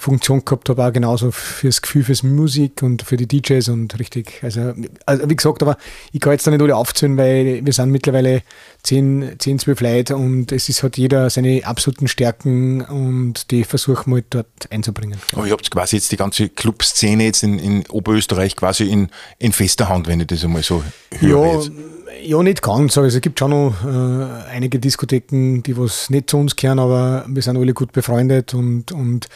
[0.00, 4.40] Funktion gehabt habe, auch genauso fürs Gefühl, fürs Musik und für die DJs und richtig,
[4.42, 4.72] also,
[5.06, 5.76] also wie gesagt, aber
[6.12, 8.42] ich kann jetzt da nicht alle aufzählen, weil wir sind mittlerweile
[8.82, 14.10] 10, 10 12 Leute und es ist, hat jeder seine absoluten Stärken und die versuchen
[14.10, 15.18] wir halt dort einzubringen.
[15.32, 19.52] Aber ihr habt quasi jetzt die ganze Clubszene jetzt in, in Oberösterreich quasi in, in
[19.52, 20.82] fester Hand, wenn ich das einmal so
[21.18, 21.46] höre.
[21.46, 21.70] Ja, jetzt.
[22.22, 22.98] Ja, nicht ganz.
[22.98, 27.24] Also es gibt schon noch äh, einige Diskotheken, die was nicht zu uns gehören, aber
[27.28, 29.26] wir sind alle gut befreundet und, und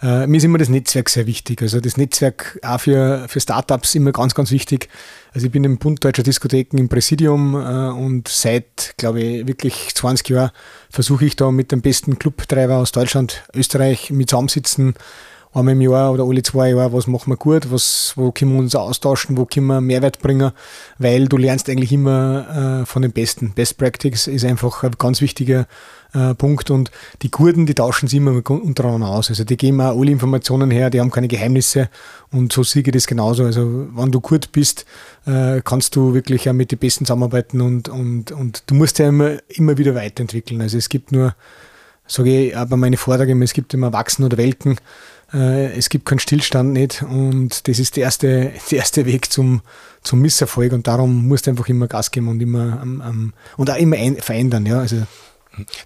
[0.00, 1.62] äh, mir ist immer das Netzwerk sehr wichtig.
[1.62, 4.88] Also das Netzwerk auch für, für Startups immer ganz, ganz wichtig.
[5.32, 9.94] Also ich bin im Bund Deutscher Diskotheken im Präsidium äh, und seit, glaube ich, wirklich
[9.94, 10.50] 20 Jahren
[10.90, 14.94] versuche ich da mit dem besten Clubtreiber aus Deutschland, Österreich mit zusammensitzen
[15.54, 18.58] einmal im Jahr oder alle zwei Jahre, was machen wir gut, was, wo können wir
[18.58, 20.52] uns austauschen, wo können wir Mehrwert bringen,
[20.98, 23.52] weil du lernst eigentlich immer äh, von den Besten.
[23.52, 25.66] Best Practice ist einfach ein ganz wichtiger
[26.14, 26.90] äh, Punkt und
[27.22, 29.30] die Kurden, die tauschen sich immer untereinander aus.
[29.30, 31.88] Also die geben auch alle Informationen her, die haben keine Geheimnisse
[32.30, 33.44] und so sehe ich das genauso.
[33.44, 34.86] Also wenn du gut bist,
[35.26, 39.08] äh, kannst du wirklich auch mit den Besten zusammenarbeiten und, und, und du musst ja
[39.08, 40.60] immer, immer wieder weiterentwickeln.
[40.60, 41.34] Also es gibt nur
[42.12, 44.76] sage ich aber meine Vorträge, es gibt immer Wachsen oder Welken.
[45.32, 49.62] Äh, es gibt keinen Stillstand nicht und das ist der erste, der erste Weg zum,
[50.02, 53.70] zum Misserfolg und darum musst du einfach immer Gas geben und immer um, um, und
[53.70, 54.66] auch immer ein, verändern.
[54.66, 54.80] Ja?
[54.80, 55.02] Also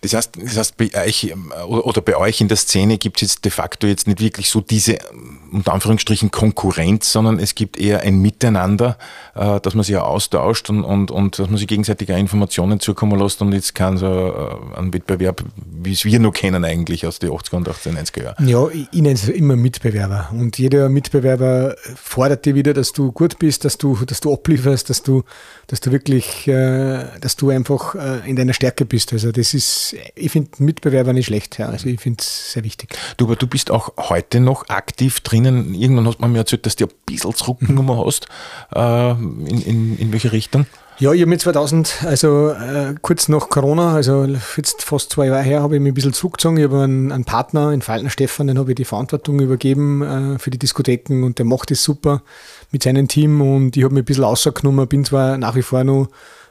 [0.01, 3.29] das heißt, das heißt bei euch ähm, oder bei euch in der Szene gibt es
[3.29, 7.79] jetzt de facto jetzt nicht wirklich so diese ähm, unter Anführungsstrichen Konkurrenz, sondern es gibt
[7.79, 8.99] eher ein Miteinander,
[9.35, 13.19] äh, dass man sich austauscht und, und, und dass man sich gegenseitig auch Informationen zukommen
[13.19, 15.42] lässt und jetzt kann so äh, ein Wettbewerb,
[15.83, 18.49] wie es wir noch kennen eigentlich aus den 80er und 90er Jahren.
[18.49, 23.38] Ja, ich, nenne es immer Mitbewerber und jeder Mitbewerber fordert dir wieder, dass du gut
[23.38, 25.25] bist, dass du, dass du ablieferst, dass du,
[25.69, 27.95] dass du wirklich, äh, dass du einfach
[28.27, 29.12] in deiner Stärke bist.
[29.12, 31.59] Also das ist, ich finde Mitbewerber nicht schlecht.
[31.59, 31.69] Ja.
[31.69, 32.97] Also ich finde es sehr wichtig.
[33.16, 35.74] Du, aber du bist auch heute noch aktiv drinnen.
[35.74, 38.26] Irgendwann hast du mir erzählt, dass du ein bisschen zurückgenommen hast.
[38.74, 40.66] Äh, in, in, in welche Richtung?
[40.98, 44.24] Ja, ich habe mit 2000, also äh, kurz nach Corona, also
[44.56, 46.56] jetzt fast zwei Jahre her, habe ich mich ein bisschen zurückgezogen.
[46.56, 50.02] Ich habe einen, einen Partner in Falten Stefan, den habe ich die Verantwortung übergeben
[50.37, 52.22] äh, für die Diskotheken und der macht es super
[52.70, 55.85] mit seinem Team und ich habe mich ein bisschen rausgenommen, bin zwar nach wie vor
[55.85, 56.09] noch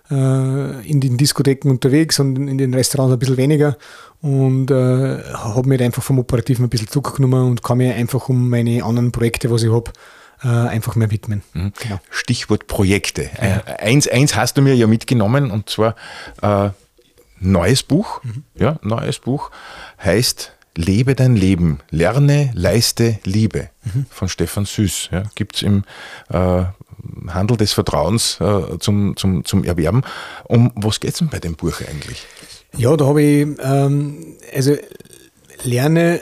[0.07, 3.75] in den Diskotheken unterwegs und in den Restaurants ein bisschen weniger
[4.21, 8.49] und äh, habe mich einfach vom Operativen ein bisschen zurückgenommen und kann mir einfach um
[8.49, 9.91] meine anderen Projekte, was ich habe,
[10.43, 11.41] äh, einfach mehr widmen.
[11.53, 11.73] Mhm.
[11.79, 11.99] Genau.
[12.09, 13.29] Stichwort Projekte.
[13.41, 13.63] Ja.
[13.65, 15.95] Äh, eins, eins hast du mir ja mitgenommen und zwar
[16.41, 16.69] äh,
[17.39, 18.23] neues Buch.
[18.23, 18.43] Mhm.
[18.55, 19.51] Ja, neues Buch
[20.03, 24.07] heißt Lebe dein Leben, lerne, leiste, liebe mhm.
[24.09, 25.09] von Stefan Süß.
[25.11, 25.83] Ja, Gibt es im
[26.29, 26.63] äh,
[27.27, 30.03] Handel des Vertrauens äh, zum, zum, zum Erwerben.
[30.45, 32.25] Um was geht es denn bei dem Buch eigentlich?
[32.77, 34.75] Ja, da habe ich, ähm, also
[35.63, 36.19] lerne,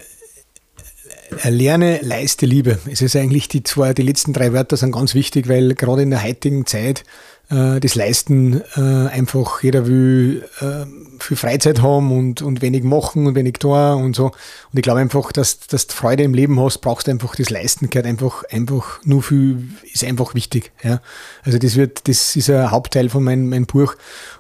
[1.43, 2.80] äh, lerne, leiste Liebe.
[2.89, 6.12] Es ist eigentlich die zwei, die letzten drei Wörter sind ganz wichtig, weil gerade in
[6.12, 7.04] der heutigen Zeit
[7.49, 10.86] das Leisten äh, einfach jeder will äh,
[11.19, 14.25] viel Freizeit haben und, und wenig machen und wenig tun und so.
[14.27, 14.34] Und
[14.77, 17.89] ich glaube einfach, dass, dass du Freude im Leben hast, brauchst du einfach das Leisten,
[17.89, 20.71] gehört einfach, einfach nur viel, ist einfach wichtig.
[20.84, 21.01] Ja.
[21.43, 23.95] Also das wird, das ist ein Hauptteil von meinem, meinem Buch.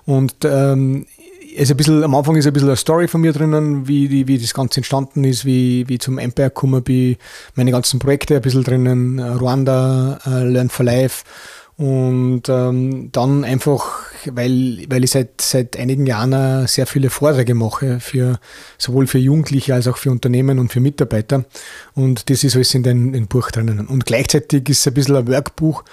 [0.05, 1.05] Und ähm,
[1.55, 4.37] ist ein bisschen, am Anfang ist ein bisschen eine Story von mir drinnen, wie, wie
[4.39, 7.17] das Ganze entstanden ist, wie, wie zum Empire gekommen bin,
[7.55, 11.23] meine ganzen Projekte ein bisschen drinnen, Ruanda, Learn for Life
[11.77, 17.99] und ähm, dann einfach, weil, weil ich seit, seit einigen Jahren sehr viele Vorträge mache,
[17.99, 18.39] für,
[18.77, 21.45] sowohl für Jugendliche als auch für Unternehmen und für Mitarbeiter.
[21.95, 23.87] Und das ist alles in dem Buch drinnen.
[23.87, 25.83] Und gleichzeitig ist es ein bisschen ein Workbuch,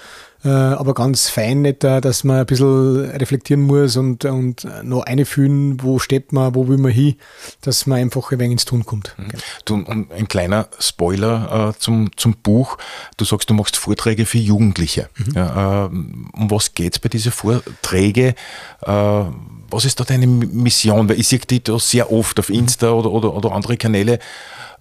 [0.49, 5.99] aber ganz fein nicht, dass man ein bisschen reflektieren muss und, und noch einfühlen, wo
[5.99, 7.15] steht man, wo will man hin,
[7.61, 9.15] dass man einfach ein wenig ins Tun kommt.
[9.17, 9.27] Mhm.
[9.65, 12.77] Du, ein kleiner Spoiler äh, zum, zum Buch.
[13.17, 15.09] Du sagst, du machst Vorträge für Jugendliche.
[15.17, 15.33] Mhm.
[15.35, 18.33] Ja, äh, um was geht es bei diesen Vorträgen?
[18.81, 19.23] Äh,
[19.71, 21.07] was ist da deine Mission?
[21.09, 24.19] Weil ich sehe die da sehr oft auf Insta oder, oder, oder andere Kanäle äh,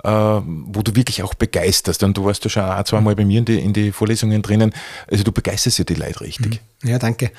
[0.03, 2.03] wo du wirklich auch begeisterst.
[2.03, 4.43] Und du warst ja schon ein, zwei Mal bei mir in die, in die Vorlesungen
[4.43, 4.73] drinnen.
[5.11, 6.61] Also du begeisterst ja die Leute richtig.
[6.83, 6.89] Mhm.
[6.89, 7.31] Ja, danke.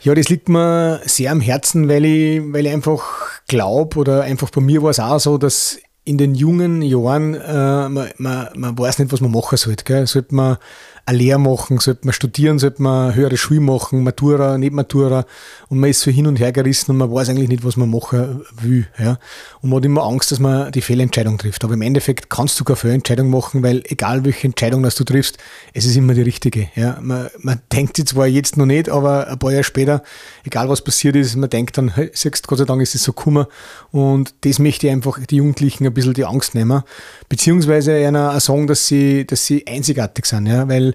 [0.00, 3.02] Ja, das liegt mir sehr am Herzen, weil ich, weil ich einfach
[3.48, 7.88] glaube oder einfach bei mir war es auch so, dass in den jungen Jahren äh,
[7.88, 9.84] man, man, man weiß nicht, was man machen sollte.
[9.84, 10.06] Gell?
[10.06, 10.56] Sollte man
[11.08, 15.24] eine Lehre machen, sollte man studieren, sollte man höhere Schule machen, Matura, nicht Matura
[15.70, 17.88] und man ist so hin und her gerissen und man weiß eigentlich nicht, was man
[17.88, 18.86] machen will.
[18.98, 19.18] Ja.
[19.62, 21.64] Und man hat immer Angst, dass man die Fehlentscheidung trifft.
[21.64, 25.38] Aber im Endeffekt kannst du keine Fehlentscheidung machen, weil egal welche Entscheidung dass du triffst,
[25.72, 26.68] es ist immer die richtige.
[26.74, 26.98] Ja.
[27.00, 30.02] Man, man denkt sie zwar jetzt noch nicht, aber ein paar Jahre später,
[30.44, 33.14] egal was passiert ist, man denkt dann, hey, siehst, Gott sei Dank ist es so
[33.14, 33.46] gekommen
[33.92, 36.82] und das möchte ich einfach die Jugendlichen ein bisschen die Angst nehmen,
[37.30, 40.94] beziehungsweise einer sagen, dass sie, dass sie einzigartig sind, ja, weil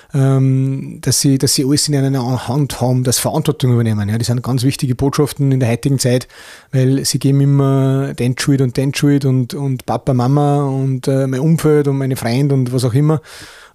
[0.13, 4.09] dass, sie, dass sie alles in einer Hand haben, das Verantwortung übernehmen.
[4.09, 4.17] Ja.
[4.17, 6.27] Das sind ganz wichtige Botschaften in der heutigen Zeit,
[6.71, 11.27] weil sie geben immer den Schuld und den Schuld und, und Papa, Mama und äh,
[11.27, 13.21] mein Umfeld und meine Freunde und was auch immer.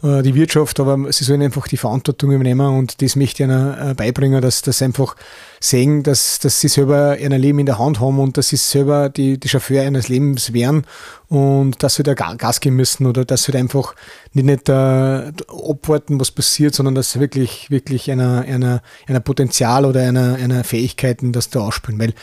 [0.02, 3.74] Äh, die Wirtschaft, aber sie sollen einfach die Verantwortung übernehmen und das möchte ich ihnen
[3.90, 5.16] äh, beibringen, dass das einfach
[5.58, 9.08] sehen, dass, dass sie selber ihr Leben in der Hand haben und dass sie selber
[9.08, 10.84] die, die Chauffeur eines Lebens wären
[11.28, 13.94] und dass sie da Gas geben müssen oder dass sie da einfach
[14.34, 20.02] nicht, nicht äh, abwarten, was passiert, sondern dass wirklich, wirklich einer, einer, einer Potenzial oder
[20.02, 22.00] einer, einer Fähigkeiten das da ausspielen.
[22.00, 22.14] Weil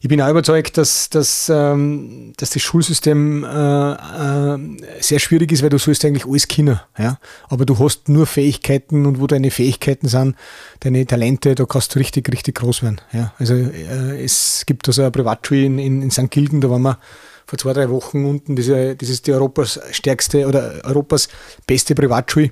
[0.00, 4.58] ich bin auch überzeugt, dass, dass, ähm, dass das Schulsystem äh, äh,
[5.00, 6.78] sehr schwierig ist, weil du sollst eigentlich alles können.
[6.96, 7.18] Ja?
[7.48, 10.36] Aber du hast nur Fähigkeiten und wo deine Fähigkeiten sind,
[10.80, 13.00] deine Talente, da kannst du richtig, richtig groß werden.
[13.12, 13.32] Ja?
[13.38, 16.30] Also äh, es gibt da so eine Privatschule in, in, in St.
[16.30, 16.98] Gilgen, da waren wir
[17.46, 21.28] vor zwei, drei Wochen unten, das ist die Europas stärkste oder Europas
[21.66, 22.50] beste Privatschule.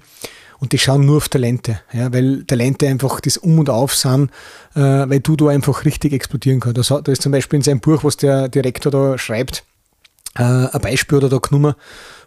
[0.58, 4.30] Und die schauen nur auf Talente, ja, weil Talente einfach das Um und Auf sind,
[4.74, 6.90] äh, weil du da einfach richtig explodieren kannst.
[6.90, 9.64] Da ist zum Beispiel in seinem Buch, was der Direktor da schreibt,
[10.36, 11.74] äh, ein Beispiel oder da genommen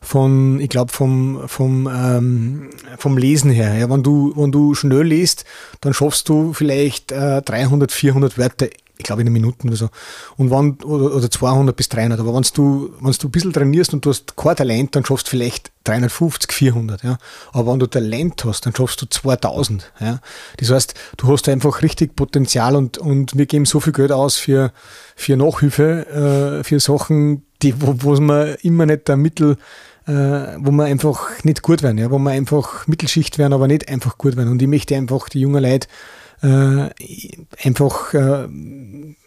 [0.02, 3.76] von, ich glaube, vom, vom, ähm, vom Lesen her.
[3.76, 5.46] Ja, wenn, du, wenn du schnell liest,
[5.82, 8.68] dann schaffst du vielleicht äh, 300, 400 Wörter
[9.00, 9.90] ich glaube in einer Minute oder so.
[10.36, 12.20] Und wann, oder, oder 200 bis 300.
[12.20, 15.28] Aber wenn du, wenn du ein bisschen trainierst und du hast kein Talent, dann schaffst
[15.28, 17.04] du vielleicht 350, 400.
[17.04, 17.18] Ja.
[17.54, 19.90] Aber wenn du Talent hast, dann schaffst du 2000.
[20.02, 20.20] Ja.
[20.58, 24.36] Das heißt, du hast einfach richtig Potenzial und, und wir geben so viel Geld aus
[24.36, 24.74] für,
[25.16, 29.56] für Nachhilfe, äh, für Sachen, die, wo, wo man immer nicht der Mittel,
[30.08, 33.88] äh, wo man einfach nicht gut werden, ja, wo man einfach Mittelschicht werden, aber nicht
[33.88, 34.50] einfach gut werden.
[34.50, 35.88] Und ich möchte einfach die jungen Leute
[36.42, 36.90] äh,
[37.64, 38.48] einfach äh,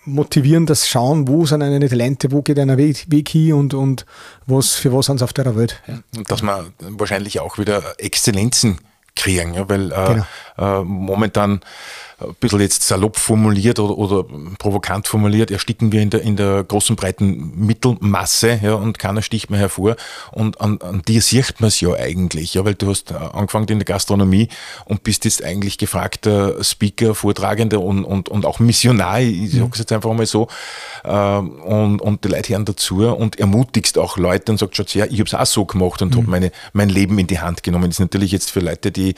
[0.05, 4.07] motivieren, das schauen, wo sind eine Talente, wo geht ein Weg, Weg hin und, und
[4.47, 5.81] was, für was sind sie auf der Welt.
[5.87, 6.01] Ja.
[6.29, 8.79] Dass man wahrscheinlich auch wieder Exzellenzen
[9.17, 10.23] kriegen, ja, weil äh,
[10.57, 10.81] genau.
[10.81, 11.61] äh, momentan
[12.23, 14.25] ein bisschen jetzt salopp formuliert oder, oder
[14.59, 19.51] provokant formuliert, ersticken wir in der, in der großen breiten Mittelmasse ja, und keiner sticht
[19.51, 19.97] mehr hervor.
[20.31, 23.69] Und an, an dir sieht man es ja eigentlich, ja, weil du hast äh, angefangen
[23.69, 24.49] in der Gastronomie
[24.85, 29.59] und bist jetzt eigentlich gefragter Speaker, Vortragender und, und, und auch Missionar, ich mhm.
[29.59, 30.49] sage es jetzt einfach mal so,
[31.09, 35.19] und, und die Leute hören dazu und ermutigst auch Leute und sagst, schaut her, ich
[35.19, 36.19] habe es auch so gemacht und mhm.
[36.19, 37.87] habe meine, mein Leben in die Hand genommen.
[37.87, 39.15] Das ist natürlich jetzt für Leute, die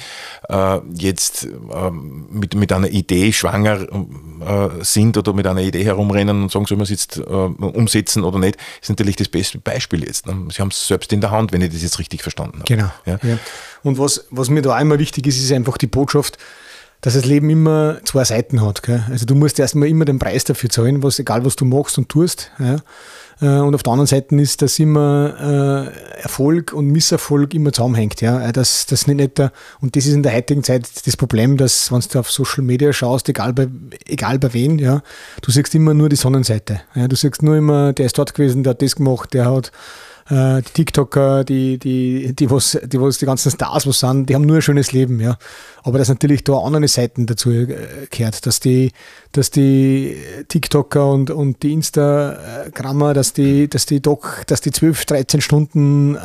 [0.49, 6.45] äh, jetzt äh, mit, mit einer Idee schwanger äh, sind oder mit einer Idee herumrennen
[6.45, 10.05] und sagen, soll man es jetzt äh, umsetzen oder nicht, ist natürlich das beste Beispiel
[10.05, 10.27] jetzt.
[10.27, 10.49] Ne?
[10.51, 12.65] Sie haben es selbst in der Hand, wenn ich das jetzt richtig verstanden habe.
[12.67, 12.91] Genau.
[13.05, 13.19] Ja?
[13.23, 13.39] ja.
[13.83, 16.39] Und was, was mir da einmal wichtig ist, ist einfach die Botschaft,
[17.05, 18.83] dass das Leben immer zwei Seiten hat.
[18.83, 19.05] Gell?
[19.11, 22.09] Also du musst erstmal immer den Preis dafür zahlen, was, egal was du machst und
[22.09, 22.51] tust.
[22.59, 22.77] Ja?
[23.43, 28.23] Äh, und auf der anderen Seite ist, dass immer äh, Erfolg und Misserfolg immer zusammenhängt.
[28.23, 28.41] Ja?
[28.41, 31.59] Äh, das, das nicht, nicht der, und das ist in der heutigen Zeit das Problem,
[31.59, 33.69] dass, wenn du auf Social Media schaust, egal bei,
[34.07, 35.03] egal bei wen, ja,
[35.43, 36.81] du siehst immer nur die Sonnenseite.
[36.95, 37.07] Ja?
[37.07, 39.73] Du siehst nur immer, der ist dort gewesen, der hat das gemacht, der hat
[40.31, 44.35] äh, die TikToker, die, die, die, was, die, was die ganzen Stars was sind, die
[44.35, 45.37] haben nur ein schönes Leben, ja.
[45.83, 48.93] Aber dass natürlich da andere Seiten dazu äh, gehört, dass die,
[49.33, 50.17] dass die
[50.49, 56.15] TikToker und, und die Instagrammer, dass die, dass die doch, dass die 12, 13 Stunden
[56.15, 56.19] äh,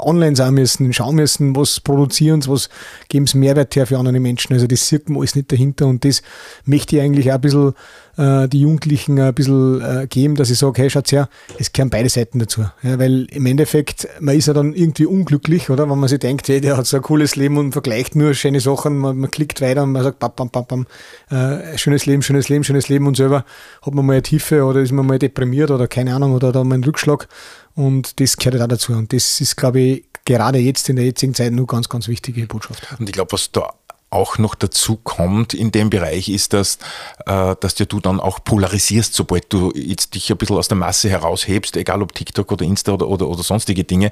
[0.00, 2.68] online sein müssen, schauen müssen, was produzieren sie, was
[3.08, 4.54] geben sie Mehrwert her für andere Menschen.
[4.54, 6.22] Also das sieht man alles nicht dahinter und das
[6.64, 7.74] möchte ich eigentlich auch ein bisschen
[8.16, 11.90] äh, die Jugendlichen ein bisschen äh, geben, dass ich sage, hey, schaut her, es gehören
[11.90, 12.62] beide Seiten dazu.
[12.82, 15.88] Ja, weil im Endeffekt, man ist ja dann irgendwie unglücklich, oder?
[15.88, 18.60] Wenn man sich denkt, hey, der hat so ein cooles Leben und vergleicht nur schöne
[18.60, 20.86] Sachen, man, man klickt weiter und man sagt, bam, bam, bam, bam,
[21.30, 23.44] äh, schönes Leben, schönes Leben, schönes Leben und selber
[23.82, 26.64] hat man mal eine Tiefe oder ist man mal deprimiert oder keine Ahnung oder da
[26.64, 27.28] mal einen Rückschlag
[27.74, 31.34] und das gehört auch dazu und das ist, glaube ich, gerade jetzt in der jetzigen
[31.34, 32.86] Zeit nur ganz, ganz wichtige Botschaft.
[32.98, 33.74] Und ich glaube, was da
[34.14, 36.78] auch noch dazu kommt in dem Bereich, ist, dass,
[37.26, 40.76] äh, dass dir du dann auch polarisierst, sobald du jetzt dich ein bisschen aus der
[40.76, 44.10] Masse heraushebst, egal ob TikTok oder Insta oder, oder, oder sonstige Dinge.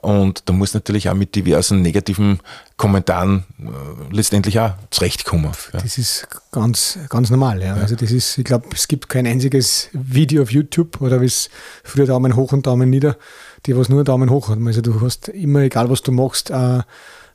[0.00, 2.40] Und da muss natürlich auch mit diversen negativen
[2.76, 5.52] Kommentaren äh, letztendlich auch zurechtkommen.
[5.72, 5.80] Ja.
[5.80, 7.60] Das ist ganz, ganz normal.
[7.60, 7.76] Ja.
[7.76, 7.82] ja.
[7.82, 11.50] Also das ist, ich glaube, es gibt kein einziges Video auf YouTube oder wie es
[11.84, 13.16] früher Daumen hoch und Daumen nieder,
[13.66, 14.66] die was nur Daumen hoch haben.
[14.66, 16.80] Also du hast immer, egal was du machst, äh,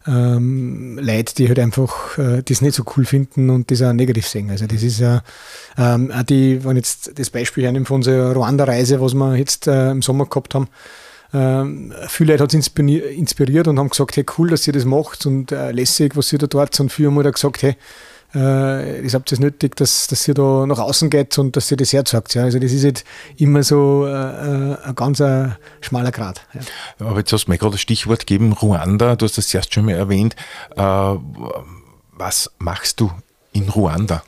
[0.08, 4.28] ähm, Leute, die halt einfach äh, das nicht so cool finden und das auch negativ
[4.28, 4.50] sehen.
[4.50, 5.22] Also das ist ja
[5.78, 9.92] ähm, auch die, wenn jetzt das Beispiel hernimmt von unserer Ruanda-Reise, was wir jetzt äh,
[9.92, 10.70] im Sommer gehabt haben,
[11.34, 15.26] ähm, viele Leute hat es inspiriert und haben gesagt, hey cool, dass ihr das macht
[15.26, 17.76] und äh, lässig, was ihr da dort und viele haben halt gesagt, hey,
[18.36, 21.78] äh, ich habt es nötig, dass, dass ihr da nach außen geht und dass ihr
[21.78, 22.36] das herzagt.
[22.36, 22.44] Ja.
[22.44, 23.06] Also das ist jetzt
[23.38, 25.50] immer so äh, äh ein ganz äh,
[25.82, 26.42] schmaler Grad.
[26.54, 27.08] Ja.
[27.08, 29.86] Aber jetzt hast du mir gerade das Stichwort gegeben, Ruanda, du hast das erst schon
[29.86, 30.36] mal erwähnt.
[30.76, 31.16] Äh,
[32.12, 33.12] was machst du
[33.54, 34.24] in Ruanda?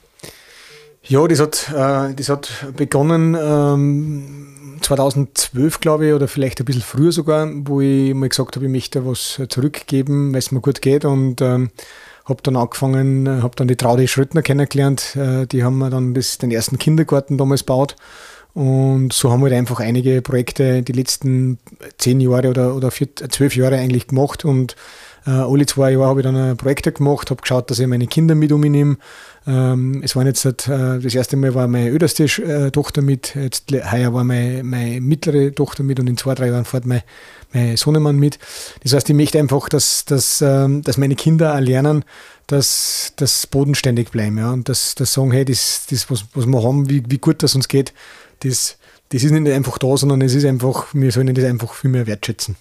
[1.04, 6.82] Ja, das hat, äh, das hat begonnen ähm, 2012, glaube ich, oder vielleicht ein bisschen
[6.82, 10.82] früher sogar, wo ich mal gesagt habe, ich möchte was zurückgeben, weil es mir gut
[10.82, 11.72] geht und ähm,
[12.32, 15.16] habe dann angefangen, äh, habe dann die Traudi Schröttner kennengelernt.
[15.16, 17.96] Äh, die haben mir dann das, den ersten Kindergarten damals gebaut.
[18.54, 21.60] Und so haben wir halt einfach einige Projekte die letzten
[21.98, 24.44] zehn Jahre oder, oder vier, zwölf Jahre eigentlich gemacht.
[24.44, 24.76] Und
[25.26, 28.36] äh, alle zwei Jahre habe ich dann Projekte gemacht, habe geschaut, dass ich meine Kinder
[28.36, 28.98] mit umnehme.
[29.48, 33.34] Ähm, es waren jetzt halt, äh, das erste Mal war meine älteste äh, Tochter mit,
[33.36, 37.02] jetzt heuer war meine, meine mittlere Tochter mit und in zwei, drei Jahren fährt mein,
[37.52, 38.38] mein Sohnemann mit.
[38.84, 42.06] Das heißt, ich möchte einfach, dass, dass, ähm, dass meine Kinder auch lernen,
[42.46, 46.64] dass das bodenständig bleiben ja, und dass, dass sagen, hey, das, das was, was wir
[46.64, 47.94] haben, wie, wie gut das uns geht,
[48.42, 48.78] das,
[49.10, 52.06] das ist nicht einfach da, sondern es ist einfach, wir sollen das einfach viel mehr
[52.06, 52.58] wertschätzen.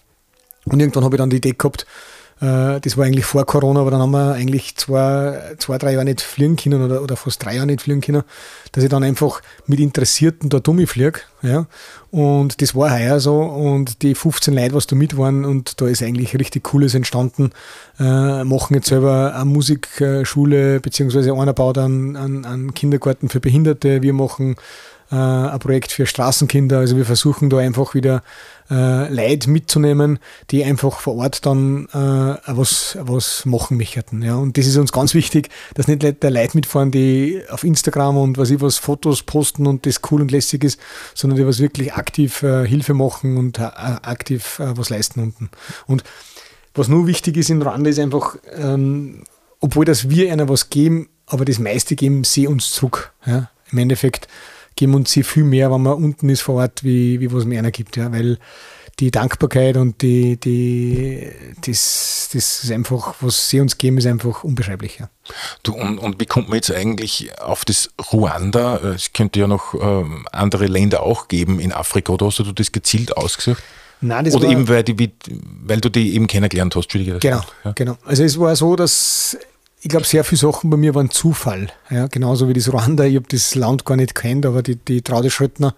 [0.64, 1.86] Und irgendwann habe ich dann die Idee gehabt,
[2.40, 6.22] das war eigentlich vor Corona, aber dann haben wir eigentlich zwei, zwei drei Jahre nicht
[6.22, 8.22] fliegen können oder, oder fast drei Jahre nicht fliegen können,
[8.72, 10.80] dass ich dann einfach mit Interessierten da dumm.
[11.42, 11.66] Ja.
[12.10, 15.86] Und das war heuer so und die 15 Leute, was da mit waren und da
[15.86, 17.50] ist eigentlich richtig Cooles entstanden,
[17.98, 24.00] äh, machen jetzt selber eine Musikschule, beziehungsweise einer baut einen, einen, einen Kindergarten für Behinderte,
[24.00, 24.56] wir machen
[25.10, 26.78] äh, ein Projekt für Straßenkinder.
[26.78, 28.22] Also wir versuchen da einfach wieder
[28.70, 30.18] äh, Leute mitzunehmen,
[30.50, 34.22] die einfach vor Ort dann äh, was, was machen möchten.
[34.22, 34.36] Ja.
[34.36, 38.38] Und das ist uns ganz wichtig, dass nicht der Leute mitfahren, die auf Instagram und
[38.38, 40.80] was ich was Fotos posten und das cool und lässig ist,
[41.14, 45.50] sondern die was wirklich aktiv äh, Hilfe machen und äh, aktiv äh, was leisten unten.
[45.86, 46.04] Und
[46.74, 49.24] was nur wichtig ist in Rwanda ist einfach, ähm,
[49.58, 53.12] obwohl dass wir einer was geben, aber das meiste geben sie uns zurück.
[53.26, 53.50] Ja.
[53.72, 54.28] Im Endeffekt
[54.80, 57.58] geben uns sie viel mehr, wenn man unten ist vor Ort, wie, wie was mir
[57.58, 57.98] einer gibt.
[57.98, 58.10] Ja?
[58.10, 58.38] Weil
[58.98, 61.30] die Dankbarkeit und die, die,
[61.66, 64.98] das, das ist einfach, was sie uns geben, ist einfach unbeschreiblich.
[64.98, 65.10] Ja.
[65.62, 68.76] Du, und, und wie kommt man jetzt eigentlich auf das Ruanda?
[68.94, 72.72] Es könnte ja noch äh, andere Länder auch geben in Afrika, oder hast du das
[72.72, 73.62] gezielt ausgesucht?
[74.00, 75.12] Nein, das Oder war, eben, weil, die,
[75.62, 76.88] weil, du die eben kennengelernt hast.
[76.88, 77.72] Genau, ja.
[77.74, 77.98] genau.
[78.06, 79.36] Also es war so, dass
[79.82, 81.68] ich glaube, sehr viele Sachen bei mir waren Zufall.
[81.88, 83.04] Ja, genauso wie das Ruanda.
[83.04, 85.74] Ich habe das Land gar nicht kennt, aber die, die Traude Schröttner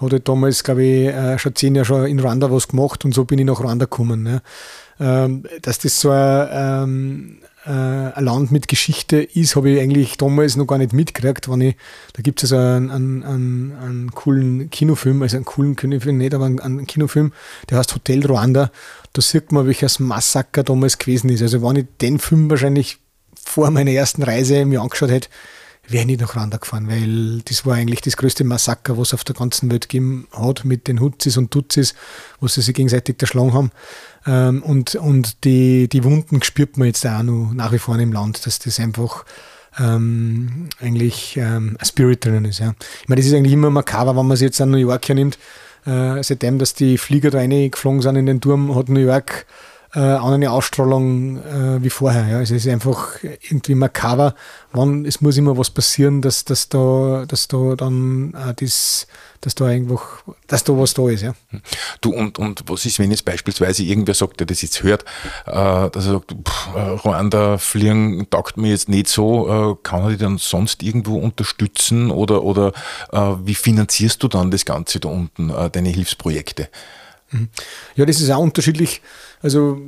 [0.00, 3.14] hat halt damals, glaube ich, äh, schon zehn Jahre schon in Ruanda was gemacht und
[3.14, 4.26] so bin ich nach Ruanda gekommen.
[4.26, 5.24] Ja.
[5.24, 10.16] Ähm, dass das so ein, ähm, äh, ein Land mit Geschichte ist, habe ich eigentlich
[10.18, 11.50] damals noch gar nicht mitgekriegt.
[11.50, 11.76] Wenn ich,
[12.12, 16.34] da gibt es also einen, einen, einen, einen, coolen Kinofilm, also einen coolen Kinofilm nicht,
[16.34, 17.32] aber einen Kinofilm,
[17.70, 18.70] der heißt Hotel Ruanda.
[19.12, 21.42] Da sieht man, welches Massaker damals gewesen ist.
[21.42, 22.98] Also wenn ich den Film wahrscheinlich
[23.44, 25.28] vor meiner ersten Reise mir angeschaut hätte,
[25.88, 29.14] wäre ich nicht nach Rwanda gefahren, weil das war eigentlich das größte Massaker, was es
[29.14, 31.94] auf der ganzen Welt gegeben hat, mit den Hutzis und Tutsis,
[32.40, 33.70] wo sie sich gegenseitig erschlagen haben.
[34.26, 38.12] Ähm, und und die, die Wunden spürt man jetzt auch noch nach wie vor im
[38.12, 39.24] Land, dass das einfach
[39.78, 42.58] ähm, eigentlich ähm, ein Spirit drinnen ist.
[42.58, 42.74] Ja.
[43.02, 45.38] Ich meine, das ist eigentlich immer makaber, wenn man es jetzt an New York hernimmt.
[45.86, 49.46] Äh, seitdem, dass die Flieger da reingeflogen sind in den Turm, hat New York
[49.94, 52.26] äh, eine Ausstrahlung äh, wie vorher.
[52.28, 52.38] Ja.
[52.38, 54.34] Also es ist einfach irgendwie makaber.
[54.72, 59.06] Wann, es muss immer was passieren, dass, dass, da, dass da dann äh, das,
[59.40, 61.22] dass da einfach, dass da was da ist.
[61.22, 61.34] Ja.
[62.02, 65.04] Du, und, und was ist, wenn jetzt beispielsweise irgendwer sagt, der das jetzt hört,
[65.46, 70.02] äh, dass er sagt, pff, äh, Ruanda fliegen taugt mir jetzt nicht so, äh, kann
[70.02, 72.72] er die dann sonst irgendwo unterstützen oder, oder
[73.12, 76.68] äh, wie finanzierst du dann das Ganze da unten, deine Hilfsprojekte?
[77.30, 77.48] Mhm.
[77.96, 79.02] Ja, das ist auch unterschiedlich.
[79.40, 79.80] Also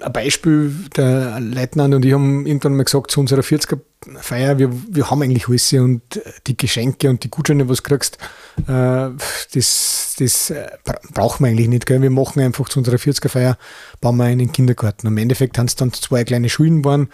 [0.00, 5.10] ein Beispiel, der Leutnant und ich haben irgendwann mal gesagt zu unserer 40er-Feier, wir, wir
[5.10, 6.02] haben eigentlich alles und
[6.46, 8.18] die Geschenke und die Gutscheine, was du kriegst,
[8.66, 9.10] äh,
[9.54, 10.68] das, das äh,
[11.12, 11.86] brauchen wir eigentlich nicht.
[11.86, 12.02] Gell?
[12.02, 13.56] Wir machen einfach zu unserer 40er-Feier,
[14.00, 15.06] bauen wir einen Kindergarten.
[15.06, 17.08] Im Endeffekt haben es dann zwei kleine Schulen waren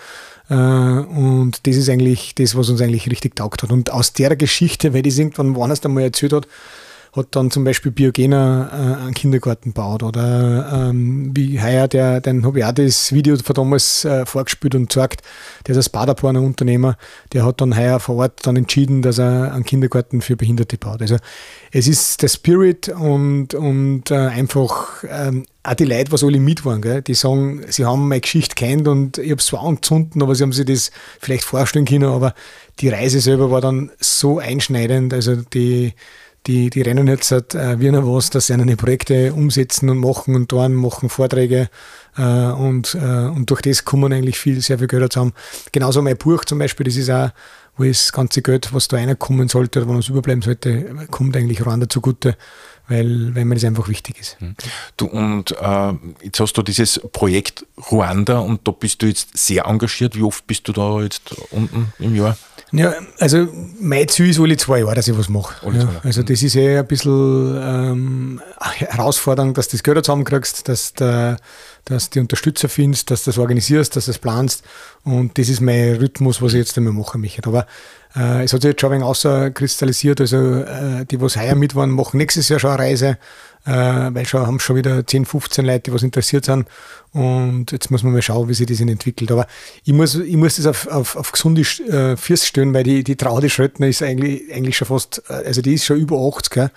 [0.50, 3.70] äh, und das ist eigentlich das, was uns eigentlich richtig taugt hat.
[3.70, 6.48] Und aus der Geschichte, weil das irgendwann woanders einmal erzählt hat,
[7.14, 12.46] hat dann zum Beispiel Biogener äh, einen Kindergarten gebaut oder ähm, wie heuer, der, den
[12.46, 15.20] habe ich auch das Video von damals äh, vorgespielt und gesagt,
[15.66, 16.96] der ist ein Paderborner Unternehmer,
[17.34, 21.02] der hat dann heuer vor Ort dann entschieden, dass er einen Kindergarten für Behinderte baut.
[21.02, 21.16] Also
[21.70, 26.64] es ist der Spirit und, und äh, einfach ähm, auch die Leute, was alle mit
[26.64, 27.02] waren, gell?
[27.02, 30.44] die sagen, sie haben meine Geschichte kennt und ich habe es zwar angezündet, aber sie
[30.44, 32.34] haben sich das vielleicht vorstellen können, aber
[32.80, 35.92] die Reise selber war dann so einschneidend, also die
[36.46, 39.98] die, die rennen jetzt seit äh, wie noch was, dass sie eine Projekte umsetzen und
[39.98, 41.68] machen und tun, machen Vorträge
[42.16, 45.32] äh, und, äh, und durch das kommen eigentlich viel, sehr viel Geld zusammen.
[45.70, 47.30] Genauso mein Buch zum Beispiel, das ist auch,
[47.76, 51.88] wo das ganze Geld, was da reinkommen sollte oder was überbleiben sollte, kommt eigentlich Rwanda
[51.88, 52.36] zugute
[52.88, 54.40] weil, weil mir das einfach wichtig ist.
[54.40, 54.54] Hm.
[54.96, 59.66] Du, und äh, jetzt hast du dieses Projekt Ruanda und da bist du jetzt sehr
[59.66, 60.16] engagiert.
[60.16, 62.36] Wie oft bist du da jetzt unten im Jahr?
[62.72, 63.48] Ja, also
[63.80, 65.54] mein Ziel ist alle zwei Jahre, dass ich was mache.
[65.70, 70.94] Ja, also das ist eh ein bisschen ähm, herausfordernd, dass du das Geld zusammenkriegst, dass
[70.94, 71.36] du
[71.84, 74.64] dass die Unterstützer findest, dass du das organisierst, dass du das planst.
[75.04, 77.46] Und das ist mein Rhythmus, was ich jetzt einmal machen möchte.
[77.46, 77.66] Aber
[78.14, 80.20] äh, es hat sich jetzt schon ein wenig außerkristallisiert.
[80.20, 83.18] Also äh, die, was heuer mit waren, machen nächstes Jahr schon eine Reise,
[83.70, 86.66] weil schon haben schon wieder 10, 15 Leute, was interessiert sind.
[87.12, 89.30] Und jetzt muss man mal schauen, wie sich das entwickelt.
[89.30, 89.46] Aber
[89.84, 93.16] ich muss, ich muss das auf, auf, auf gesunde äh, Füße stellen, weil die, die
[93.16, 96.70] Traude Schröttner ist eigentlich, eigentlich schon fast, äh, also die ist schon über 80, gell?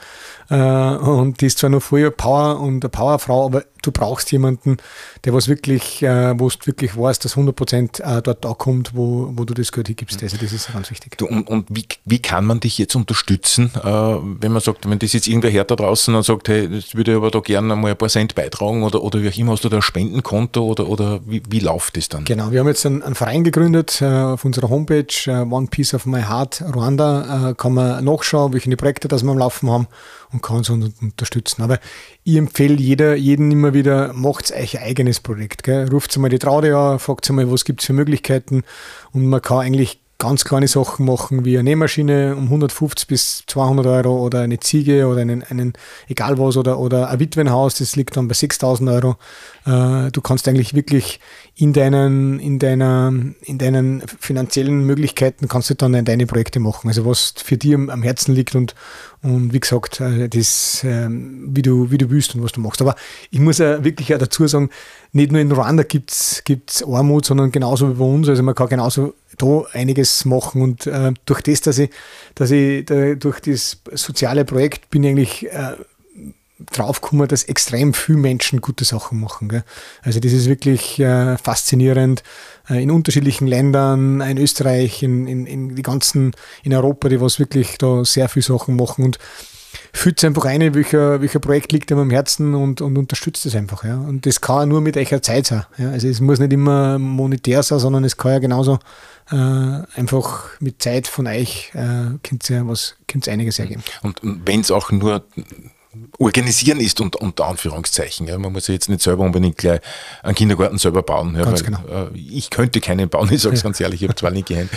[0.49, 4.77] Äh, und die ist zwar noch voll Power und eine Powerfrau, aber du brauchst jemanden,
[5.23, 9.31] der was wirklich, äh, wo du wirklich weißt, dass 100 Prozent äh, dort ankommt, wo,
[9.35, 10.21] wo du das Geld hingibst.
[10.21, 11.17] Also das ist ganz wichtig.
[11.17, 14.99] Du, und und wie, wie kann man dich jetzt unterstützen, äh, wenn man sagt, wenn
[14.99, 17.75] das jetzt irgendwer hört da draußen und sagt, hey, das würde ich aber da gerne
[17.75, 20.63] mal ein paar Cent beitragen oder, oder wie auch immer, hast du da ein Spendenkonto
[20.63, 22.25] oder, oder wie, wie läuft das dann?
[22.25, 25.93] Genau, wir haben jetzt einen, einen Verein gegründet äh, auf unserer Homepage, äh, One Piece
[25.93, 29.87] of My Heart Rwanda, äh, kann man nachschauen, welche Projekte das wir am Laufen haben
[30.35, 31.61] und kann uns unterstützen.
[31.61, 31.79] Aber
[32.23, 35.67] ich empfehle jeder, jeden immer wieder, macht euch ein eigenes Projekt.
[35.67, 38.63] Ruft mal die Traude an, fragt mal, was gibt es für Möglichkeiten
[39.11, 43.86] und man kann eigentlich ganz kleine Sachen machen, wie eine Nähmaschine um 150 bis 200
[43.86, 45.74] Euro oder eine Ziege oder einen, einen
[46.07, 49.18] egal was oder, oder ein Witwenhaus, das liegt dann bei 6000 Euro.
[49.66, 51.20] Äh, du kannst eigentlich wirklich
[51.57, 56.88] in deinen, in deiner, in deinen finanziellen Möglichkeiten kannst du dann deine Projekte machen.
[56.88, 58.74] Also was für dich am Herzen liegt und,
[59.22, 62.82] und wie gesagt, äh, das, ähm, wie du, wie du willst und was du machst.
[62.82, 62.95] Aber
[63.32, 64.70] ich muss ja wirklich auch dazu sagen,
[65.11, 66.43] nicht nur in Ruanda gibt es
[66.86, 68.28] Armut, sondern genauso wie bei uns.
[68.28, 70.61] Also man kann genauso da einiges machen.
[70.61, 71.89] Und äh, durch das, dass ich,
[72.36, 75.75] dass ich da, durch das soziale Projekt bin ich eigentlich äh,
[76.71, 79.49] draufgekommen, dass extrem viele Menschen gute Sachen machen.
[79.49, 79.63] Gell?
[80.01, 82.23] Also das ist wirklich äh, faszinierend.
[82.69, 86.31] Äh, in unterschiedlichen Ländern, in Österreich, in, in, in die ganzen,
[86.63, 89.19] in Europa, die was wirklich da sehr viele Sachen machen und
[89.97, 93.83] fühlt einfach ein, welcher, welcher Projekt liegt einem am Herzen und, und unterstützt es einfach.
[93.83, 93.95] Ja.
[93.95, 95.65] Und das kann ja nur mit eurer Zeit sein.
[95.77, 95.91] Ja.
[95.91, 98.79] Also es muss nicht immer monetär sein, sondern es kann ja genauso
[99.31, 99.35] äh,
[99.95, 103.83] einfach mit Zeit von euch äh, könnt ihr was könnt einiges ergeben.
[104.03, 105.23] Und wenn es auch nur
[106.19, 108.27] organisieren ist unter, unter Anführungszeichen.
[108.27, 108.37] Ja.
[108.37, 109.79] Man muss ja jetzt nicht selber unbedingt gleich
[110.23, 111.35] einen Kindergarten selber bauen.
[111.35, 111.79] Ja, weil, genau.
[111.87, 113.63] äh, ich könnte keinen bauen, ich sage es ja.
[113.67, 114.69] ganz ehrlich, ich habe zwar nicht gehend,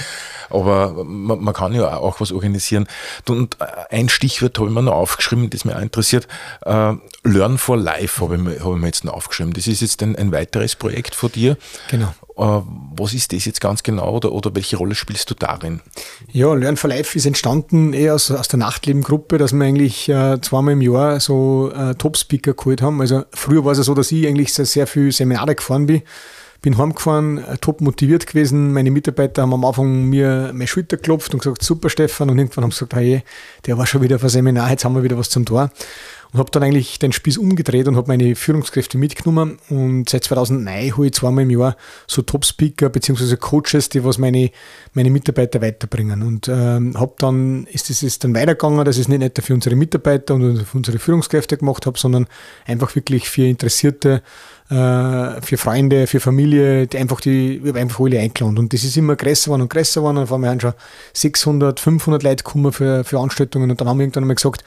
[0.51, 2.87] aber man, man, kann ja auch was organisieren.
[3.29, 6.29] Und äh, ein Stichwort habe ich mir noch aufgeschrieben, das mich auch interessiert.
[6.65, 6.95] Äh,
[7.25, 9.53] Learn for Life habe ich, mir, hab ich mir jetzt noch aufgeschrieben.
[9.53, 11.57] Das ist jetzt ein, ein weiteres Projekt von dir.
[11.91, 12.15] Genau.
[12.39, 12.63] Äh,
[12.97, 15.81] was ist das jetzt ganz genau oder, oder welche Rolle spielst du darin?
[16.31, 20.41] Ja, Learn for Life ist entstanden eher aus, aus der Nachtlebengruppe, dass wir eigentlich äh,
[20.41, 23.01] zweimal im Jahr so äh, Top-Speaker geholt haben.
[23.01, 26.03] Also früher war es ja so, dass ich eigentlich sehr, sehr viele Seminare gefahren bin.
[26.61, 28.73] Bin heimgefahren, äh, top motiviert gewesen.
[28.73, 32.31] Meine Mitarbeiter haben am Anfang mir meine Schulter geklopft und gesagt, super Stefan.
[32.31, 33.23] Und irgendwann haben sie gesagt, hey,
[33.67, 35.71] der war schon wieder auf Seminar, jetzt haben wir wieder was zum Tor
[36.33, 40.93] und habe dann eigentlich den Spieß umgedreht und habe meine Führungskräfte mitgenommen und seit 2009
[40.93, 43.37] habe ich zweimal im Jahr so Top-Speaker bzw.
[43.37, 44.51] Coaches, die was meine,
[44.93, 49.09] meine Mitarbeiter weiterbringen und ähm, habe dann, ist es ist dann weitergegangen, dass ich es
[49.09, 52.27] nicht nur für unsere Mitarbeiter und für unsere Führungskräfte gemacht habe, sondern
[52.67, 54.23] einfach wirklich für Interessierte,
[54.69, 58.59] für Freunde, für Familie, die einfach die, ich habe einfach alle eingeladen.
[58.59, 60.19] Und das ist immer größer geworden und größer geworden.
[60.19, 60.75] Und einmal haben schon
[61.15, 63.71] 600, 500 Leute gekommen für, für Veranstaltungen.
[63.71, 64.65] Und dann haben wir irgendwann mal gesagt,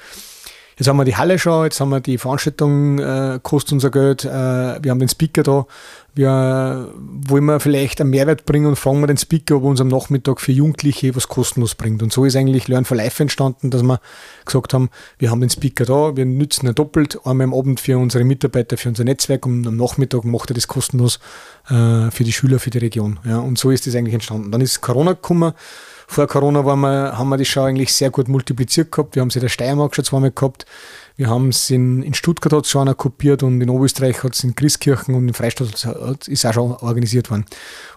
[0.77, 4.25] Jetzt haben wir die Halle schon, jetzt haben wir die Veranstaltung, äh, kostet unser Geld,
[4.25, 4.29] äh,
[4.81, 5.65] wir haben den Speaker da.
[6.13, 9.79] Wir wollen wir vielleicht einen Mehrwert bringen und fragen wir den Speaker, ob er uns
[9.79, 12.03] am Nachmittag für Jugendliche was kostenlos bringt.
[12.03, 14.01] Und so ist eigentlich Learn for Life entstanden, dass wir
[14.45, 17.97] gesagt haben, wir haben den Speaker da, wir nützen ihn doppelt, einmal am Abend für
[17.97, 21.19] unsere Mitarbeiter, für unser Netzwerk und am Nachmittag macht er das kostenlos
[21.69, 23.19] äh, für die Schüler, für die Region.
[23.23, 24.51] Ja, und so ist das eigentlich entstanden.
[24.51, 25.53] Dann ist Corona gekommen
[26.11, 29.15] vor Corona waren wir, haben wir die Show eigentlich sehr gut multipliziert gehabt.
[29.15, 30.65] Wir haben sie in der Steiermark schon zweimal gehabt.
[31.15, 34.43] Wir haben es in, in Stuttgart hat schon einer kopiert und in Oberösterreich hat es
[34.43, 35.71] in Christkirchen und in Freistadt
[36.27, 37.45] ist auch schon organisiert worden.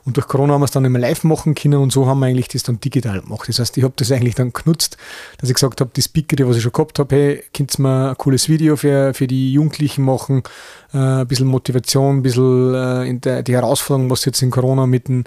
[0.06, 2.26] Und durch Corona haben wir es dann immer live machen können und so haben wir
[2.26, 3.48] eigentlich das dann digital gemacht.
[3.48, 4.98] Das heißt, ich habe das eigentlich dann genutzt,
[5.38, 7.82] dass ich gesagt habe, die Speaker, die was ich schon gehabt habe, hey, könnt ihr
[7.82, 10.42] mir ein cooles Video für, für die Jugendlichen machen,
[10.92, 14.86] äh, ein bisschen Motivation, ein bisschen äh, in der, die Herausforderung, was jetzt in Corona
[14.86, 15.24] mitten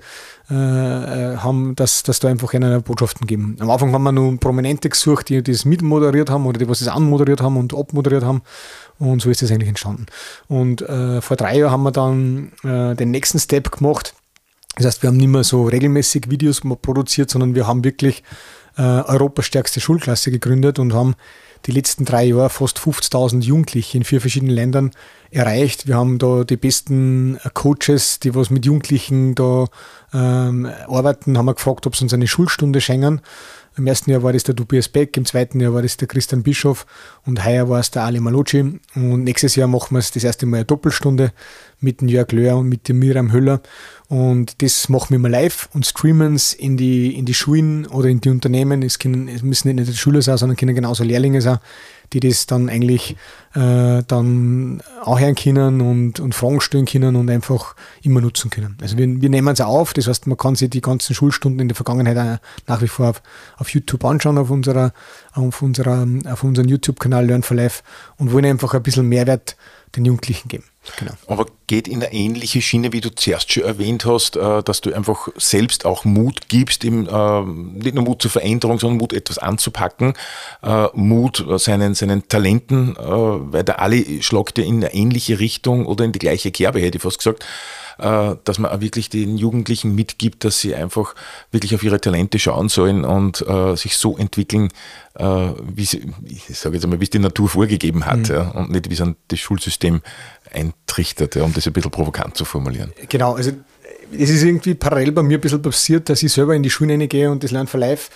[0.49, 3.57] äh, äh, haben, dass, dass da einfach eine Botschaften geben.
[3.59, 6.87] Am Anfang haben wir nur Prominente gesucht, die das mitmoderiert haben oder die was das
[6.87, 8.43] anmoderiert haben und abmoderiert haben.
[8.99, 10.05] Und so ist das eigentlich entstanden.
[10.47, 14.13] Und äh, vor drei Jahren haben wir dann äh, den nächsten Step gemacht
[14.77, 18.23] das heißt, wir haben nicht mehr so regelmäßig Videos produziert, sondern wir haben wirklich
[18.77, 21.15] äh, Europas stärkste Schulklasse gegründet und haben
[21.65, 24.91] die letzten drei Jahre fast 50.000 Jugendliche in vier verschiedenen Ländern
[25.31, 25.87] erreicht.
[25.87, 29.65] Wir haben da die besten Coaches, die was mit Jugendlichen da
[30.13, 33.21] ähm, arbeiten, haben wir gefragt, ob sie uns eine Schulstunde schenken.
[33.77, 36.41] Im ersten Jahr war das der Tobias Beck, im zweiten Jahr war das der Christian
[36.41, 36.87] Bischof
[37.25, 38.79] und heuer war es der Ali Malocci.
[38.95, 41.31] Und nächstes Jahr machen wir es das erste Mal eine Doppelstunde
[41.79, 43.61] mit dem Jörg Löhr und mit dem Miriam Höller.
[44.07, 48.09] Und das machen wir mal live und streamen es in die, in die Schulen oder
[48.09, 48.81] in die Unternehmen.
[48.81, 51.59] Es, können, es müssen nicht nur die Schüler sein, sondern können genauso Lehrlinge sein,
[52.13, 53.15] die das dann eigentlich
[53.53, 58.77] äh, dann auch hören können und, und Fragen stellen können und einfach immer nutzen können.
[58.81, 61.67] Also wir, wir nehmen es auf, das heißt, man kann sich die ganzen Schulstunden in
[61.67, 63.21] der Vergangenheit nach wie vor auf,
[63.57, 64.93] auf YouTube anschauen, auf unserer,
[65.33, 67.83] auf unserer, auf unserem YouTube-Kanal Learn for Life
[68.17, 69.57] und wollen einfach ein bisschen Mehrwert
[69.95, 70.65] den Jugendlichen geben.
[70.97, 71.11] Genau.
[71.27, 74.93] Aber geht in eine ähnliche Schiene, wie du zuerst schon erwähnt hast, äh, dass du
[74.93, 80.13] einfach selbst auch Mut gibst, äh, nicht nur Mut zur Veränderung, sondern Mut, etwas anzupacken,
[80.63, 86.05] äh, Mut seinen, seinen Talenten, weil der alle schlagt ja in eine ähnliche Richtung oder
[86.05, 87.45] in die gleiche Kerbe, hätte ich fast gesagt
[87.99, 91.15] dass man auch wirklich den Jugendlichen mitgibt, dass sie einfach
[91.49, 94.69] wirklich auf ihre Talente schauen sollen und sich so entwickeln,
[95.15, 98.35] wie sie, ich sage jetzt einmal, wie es die Natur vorgegeben hat mhm.
[98.35, 100.01] ja, und nicht wie es das Schulsystem
[100.36, 100.36] eintrichtert,
[101.35, 102.93] ja, um das ein bisschen provokant zu formulieren.
[103.09, 103.51] Genau, also
[104.11, 107.07] es ist irgendwie parallel bei mir ein bisschen passiert, dass ich selber in die Schulen
[107.09, 108.09] gehe und das Lernen for Life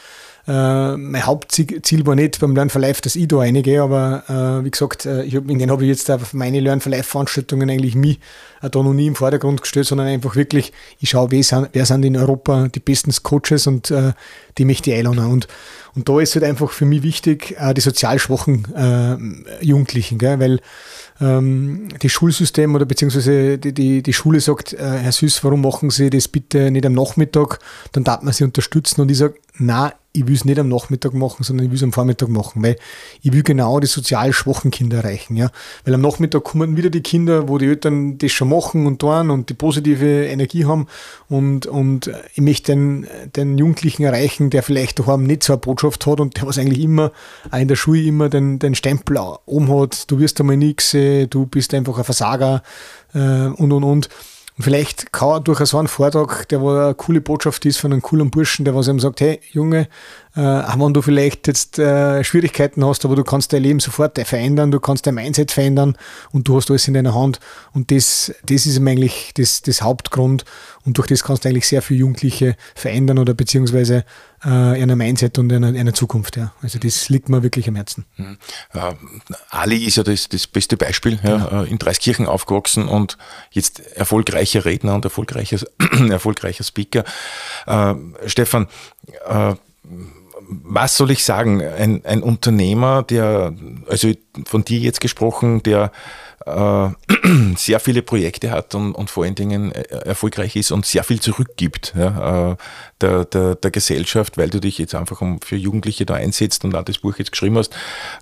[0.48, 4.66] äh, mein Hauptziel war nicht beim Learn for Life, dass ich da reingehe, aber äh,
[4.66, 7.04] wie gesagt, äh, ich hab, in den habe ich jetzt auf meine Learn for Life
[7.04, 8.20] Veranstaltungen eigentlich mich
[8.62, 12.18] äh, da noch nie im Vordergrund gestellt, sondern einfach wirklich, ich schaue, wer sind, in
[12.18, 14.14] Europa die besten Coaches und äh,
[14.58, 15.32] die möchte ich einladen.
[15.32, 15.48] Und,
[15.94, 18.68] und da ist halt einfach für mich wichtig, äh, die sozial schwachen
[19.62, 20.40] Jugendlichen, gell?
[20.40, 20.60] weil
[21.22, 25.90] ähm, das Schulsystem oder beziehungsweise die, die, die Schule sagt, äh, Herr Süß, warum machen
[25.90, 27.60] Sie das bitte nicht am Nachmittag?
[27.92, 31.14] Dann darf man sie unterstützen und ich sage, na, ich will es nicht am Nachmittag
[31.14, 32.76] machen, sondern ich will es am Vormittag machen, weil
[33.22, 35.38] ich will genau die sozial schwachen Kinder erreichen.
[35.38, 35.52] Ja?
[35.86, 39.30] Weil am Nachmittag kommen wieder die Kinder, wo die Eltern das schon machen und tun
[39.30, 40.88] und die positive Energie haben
[41.30, 43.08] und, und ich möchte den,
[43.38, 46.82] den Jugendlichen erreichen, der vielleicht daheim nicht so eine Botschaft hat und der was eigentlich
[46.82, 47.14] immer
[47.50, 51.46] auch in der Schule immer den, den Stempel oben hat, du wirst einmal nichts, du
[51.46, 52.64] bist einfach ein Versager
[53.14, 54.10] äh, und und und.
[54.62, 58.32] Vielleicht kann durch so einen Vortrag, der wo eine coole Botschaft ist von einem coolen
[58.32, 59.88] Burschen, der was ihm sagt, hey Junge,
[60.36, 64.18] äh, auch wenn du vielleicht jetzt äh, Schwierigkeiten hast, aber du kannst dein Leben sofort
[64.18, 65.98] verändern, du kannst dein Mindset verändern
[66.32, 67.40] und du hast alles in deiner Hand.
[67.74, 70.46] Und das, das ist eigentlich das, das Hauptgrund.
[70.86, 74.06] Und durch das kannst du eigentlich sehr viele Jugendliche verändern oder beziehungsweise
[74.44, 76.38] äh, in einer Mindset und in einer, einer Zukunft.
[76.38, 76.54] Ja.
[76.62, 78.06] Also das liegt mir wirklich am Herzen.
[78.16, 78.38] Mhm.
[78.74, 78.94] Äh,
[79.50, 81.20] Ali ist ja das, das beste Beispiel.
[81.24, 81.64] Ja, genau.
[81.64, 83.18] Äh, in Dreiskirchen aufgewachsen und
[83.52, 85.60] jetzt erfolgreicher Redner und erfolgreicher,
[86.10, 87.04] erfolgreicher Speaker.
[87.68, 87.96] Äh,
[88.28, 88.68] Stefan,
[89.28, 89.56] äh,
[90.52, 91.62] was soll ich sagen?
[91.62, 93.54] Ein, ein Unternehmer, der,
[93.88, 94.12] also
[94.46, 95.92] von dir jetzt gesprochen, der
[96.46, 96.90] äh,
[97.56, 101.20] sehr viele Projekte hat und, und, vor allen Dingen äh, erfolgreich ist und sehr viel
[101.20, 102.56] zurückgibt ja, äh,
[103.00, 106.76] der, der, der, Gesellschaft, weil du dich jetzt einfach um, für Jugendliche da einsetzt und
[106.76, 107.74] auch das Buch jetzt geschrieben hast.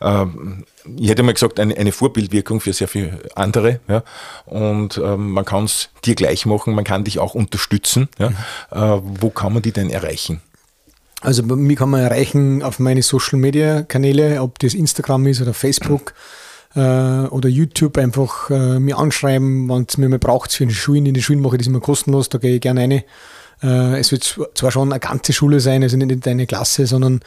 [0.02, 0.66] Ähm,
[0.98, 3.80] ich hätte mal gesagt, eine, eine Vorbildwirkung für sehr viele andere.
[3.88, 4.04] Ja,
[4.46, 8.10] und ähm, man kann es dir gleich machen, man kann dich auch unterstützen.
[8.18, 8.30] Ja.
[8.30, 9.20] Mhm.
[9.22, 10.42] wo kann man die denn erreichen?
[11.22, 15.54] Also mich kann man erreichen auf meine Social Media Kanäle, ob das Instagram ist oder
[15.54, 16.14] Facebook
[16.76, 21.06] äh, oder YouTube, einfach äh, mir anschreiben, wenn es mir mal braucht für die Schulen.
[21.06, 23.04] In den Schulen mache ich das immer kostenlos, da gehe ich gerne rein.
[23.62, 27.20] Äh, es wird zwar schon eine ganze Schule sein, also nicht eine Klasse, sondern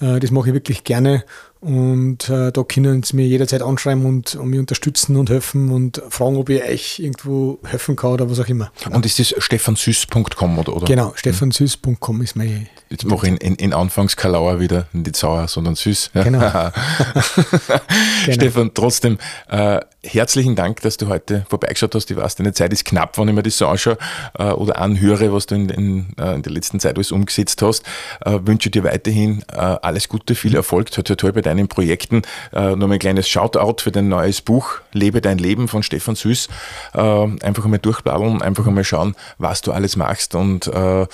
[0.00, 1.24] äh, das mache ich wirklich gerne
[1.60, 6.02] und äh, da können Sie mir jederzeit anschreiben und, und mich unterstützen und helfen und
[6.08, 8.72] fragen, ob ich euch irgendwo helfen kann oder was auch immer.
[8.90, 10.86] Und ist das stefansüß.com oder, oder?
[10.86, 12.68] Genau, stefansüß.com ist mein.
[12.88, 16.12] Jetzt mache ich in, in, in Anfangskalauer wieder, nicht sauer, sondern süß.
[16.14, 16.22] Ja.
[16.22, 16.40] Genau.
[16.40, 18.32] genau.
[18.32, 22.10] Stefan, trotzdem äh, herzlichen Dank, dass du heute vorbeigeschaut hast.
[22.10, 23.98] Ich weiß, deine Zeit ist knapp, wenn ich mir das so anschaue
[24.38, 27.84] äh, oder anhöre, was du in, in, äh, in, der letzten Zeit alles umgesetzt hast.
[28.24, 32.22] Äh, wünsche dir weiterhin äh, alles Gute, viel Erfolg, toi, toi, toi bei deinen Projekten.
[32.52, 36.48] Äh, nur ein kleines Shoutout für dein neues Buch, Lebe dein Leben von Stefan Süß.
[36.94, 41.06] Äh, einfach einmal durchbladdeln, einfach einmal schauen, was du alles machst und äh,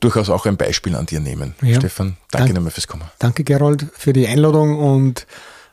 [0.00, 1.54] durchaus auch ein Beispiel an dir nehmen.
[1.62, 1.76] Ja.
[1.76, 3.04] Stefan, danke Dank, nochmal fürs Kommen.
[3.18, 5.26] Danke, Gerold, für die Einladung und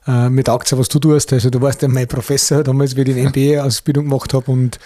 [0.07, 1.33] äh, mir taugt es was du tust.
[1.33, 4.79] Also du warst ja mein Professor damals, wie ich die MBA-Ausbildung gemacht habe und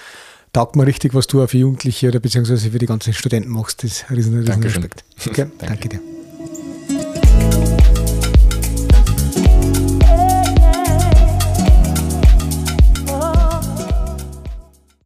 [0.54, 3.84] taugt mir richtig, was du auch für Jugendliche oder beziehungsweise für die ganzen Studenten machst.
[3.84, 5.04] Das ist ein riesen, riesen Respekt.
[5.26, 5.90] Okay, danke.
[5.90, 7.73] danke dir.